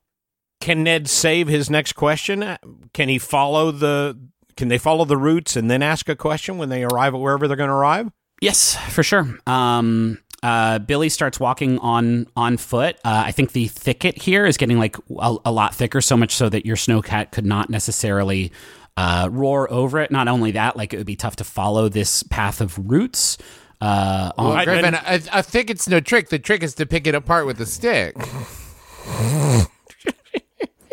[0.61, 2.57] Can Ned save his next question?
[2.93, 4.19] Can he follow the?
[4.59, 7.47] Can they follow the routes and then ask a question when they arrive at wherever
[7.47, 8.11] they're going to arrive?
[8.41, 9.25] Yes, for sure.
[9.47, 12.97] Um, uh, Billy starts walking on on foot.
[13.05, 16.35] Uh, I think the thicket here is getting like a, a lot thicker, so much
[16.35, 18.51] so that your snowcat could not necessarily
[18.97, 20.11] uh, roar over it.
[20.11, 23.37] Not only that, like it would be tough to follow this path of roots.
[23.79, 26.27] Uh, on, Well, I- Griffin, I, I think it's no trick.
[26.27, 28.15] The trick is to pick it apart with a stick.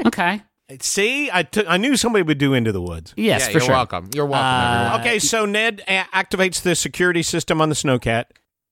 [0.06, 0.42] okay,
[0.80, 3.14] See, I took- I knew somebody would do Into the Woods.
[3.16, 3.74] yes, yeah, for you're sure.
[3.74, 4.10] welcome.
[4.14, 5.00] You're welcome, Uh, everyone.
[5.00, 8.24] Okay, so Ned a- activates the security system on the snowcat.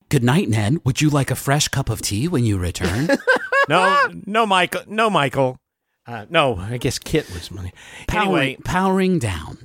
[0.09, 0.79] Good night, Ned.
[0.85, 3.09] Would you like a fresh cup of tea when you return?
[3.67, 4.83] No, no, Michael.
[4.89, 5.59] No, Michael.
[6.07, 7.73] Uh, no, I guess Kit was money.
[8.13, 9.57] Anyway, powering, powering down.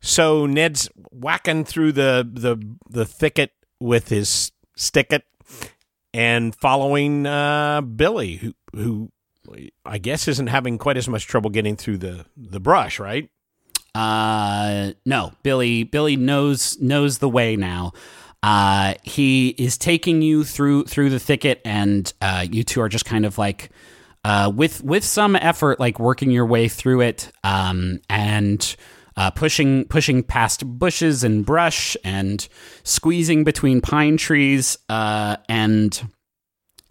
[0.00, 2.56] so Ned's whacking through the the
[2.88, 5.24] the thicket with his sticket
[6.14, 9.10] and following uh, Billy, who who
[9.84, 13.28] I guess isn't having quite as much trouble getting through the the brush, right?
[13.94, 15.84] Uh, no, Billy.
[15.84, 17.92] Billy knows knows the way now.
[18.42, 23.06] Uh, he is taking you through through the thicket, and uh, you two are just
[23.06, 23.70] kind of like,
[24.24, 28.76] uh, with with some effort, like working your way through it, um, and
[29.16, 32.46] uh, pushing pushing past bushes and brush, and
[32.82, 36.06] squeezing between pine trees, uh, and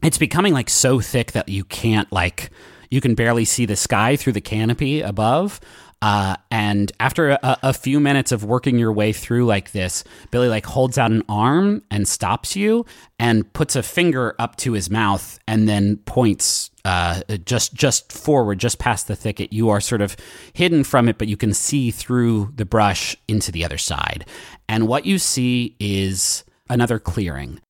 [0.06, 2.52] it's becoming like so thick that you can't like
[2.90, 5.60] you can barely see the sky through the canopy above.
[6.02, 10.48] Uh, and after a, a few minutes of working your way through like this billy
[10.48, 12.86] like holds out an arm and stops you
[13.18, 18.60] and puts a finger up to his mouth and then points uh, just just forward
[18.60, 19.52] just past the thicket.
[19.52, 20.15] You are sort of
[20.53, 24.26] hidden from it but you can see through the brush into the other side.
[24.69, 27.61] And what you see is another clearing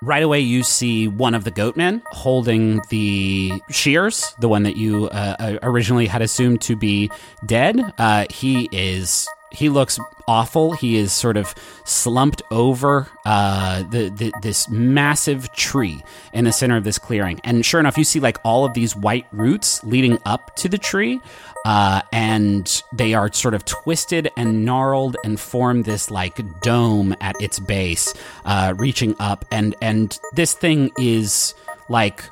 [0.00, 5.08] Right away, you see one of the goatmen holding the shears, the one that you
[5.08, 7.10] uh, originally had assumed to be
[7.44, 7.80] dead.
[7.98, 9.26] Uh, he is.
[9.50, 10.72] He looks awful.
[10.72, 11.54] He is sort of
[11.84, 16.02] slumped over uh, the, the this massive tree
[16.32, 18.94] in the center of this clearing, and sure enough, you see like all of these
[18.94, 21.20] white roots leading up to the tree,
[21.64, 27.40] uh, and they are sort of twisted and gnarled and form this like dome at
[27.40, 28.12] its base,
[28.44, 29.44] uh, reaching up.
[29.50, 31.54] And and this thing is
[31.88, 32.22] like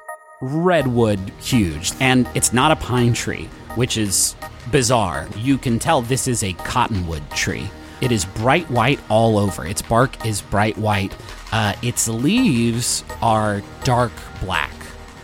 [0.40, 4.34] redwood huge, and it's not a pine tree, which is
[4.70, 5.28] bizarre.
[5.36, 7.68] You can tell this is a cottonwood tree.
[8.00, 9.66] It is bright white all over.
[9.66, 11.14] Its bark is bright white.
[11.52, 14.72] Uh, its leaves are dark black.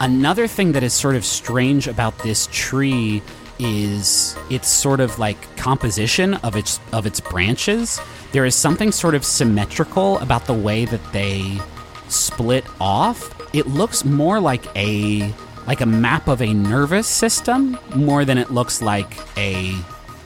[0.00, 3.22] Another thing that is sort of strange about this tree
[3.58, 8.00] is its sort of like composition of its of its branches.
[8.32, 11.60] There is something sort of symmetrical about the way that they
[12.08, 13.38] split off.
[13.52, 15.32] It looks more like a
[15.66, 19.76] like a map of a nervous system more than it looks like a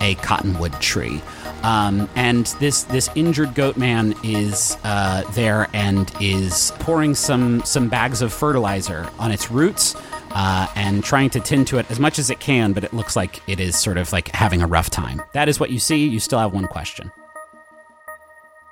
[0.00, 1.22] a cottonwood tree.
[1.62, 7.88] Um, and this this injured goat man is uh, there and is pouring some some
[7.88, 9.96] bags of fertilizer on its roots
[10.30, 12.72] uh, and trying to tend to it as much as it can.
[12.72, 15.22] But it looks like it is sort of like having a rough time.
[15.32, 16.06] That is what you see.
[16.06, 17.10] You still have one question.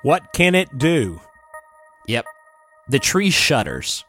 [0.03, 1.19] What can it do?
[2.07, 2.25] Yep.
[2.87, 4.05] The tree shudders.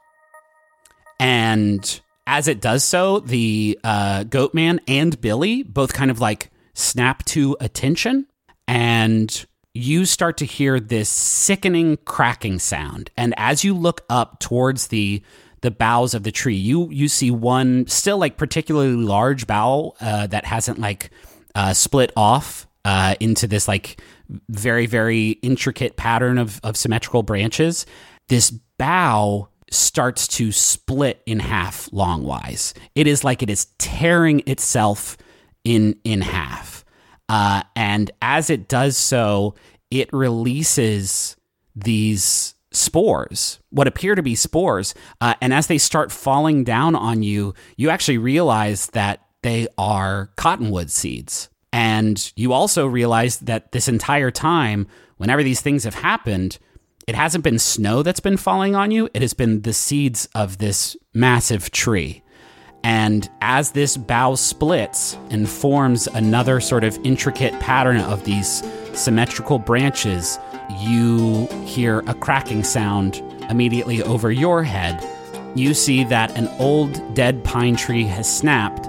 [1.18, 6.50] And as it does so, the uh, goat man and Billy both kind of like
[6.74, 8.26] snap to attention.
[8.68, 13.10] And you start to hear this sickening cracking sound.
[13.16, 15.22] And as you look up towards the
[15.62, 20.26] the boughs of the tree, you you see one still like particularly large bough uh,
[20.28, 21.10] that hasn't like
[21.54, 24.00] uh, split off uh, into this like
[24.48, 27.86] very very intricate pattern of of symmetrical branches.
[28.28, 32.72] This bough starts to split in half longwise.
[32.94, 35.16] It is like it is tearing itself
[35.64, 36.84] in in half.
[37.28, 39.54] Uh, and as it does so,
[39.90, 41.36] it releases
[41.74, 44.94] these spores, what appear to be spores.
[45.20, 50.30] Uh, and as they start falling down on you, you actually realize that they are
[50.36, 51.48] cottonwood seeds.
[51.72, 54.86] And you also realize that this entire time,
[55.16, 56.58] whenever these things have happened,
[57.06, 60.58] it hasn't been snow that's been falling on you, it has been the seeds of
[60.58, 62.22] this massive tree.
[62.82, 68.62] And as this bough splits and forms another sort of intricate pattern of these
[68.92, 70.38] symmetrical branches,
[70.80, 75.04] you hear a cracking sound immediately over your head.
[75.56, 78.86] You see that an old dead pine tree has snapped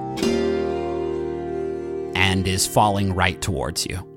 [2.16, 4.17] and is falling right towards you.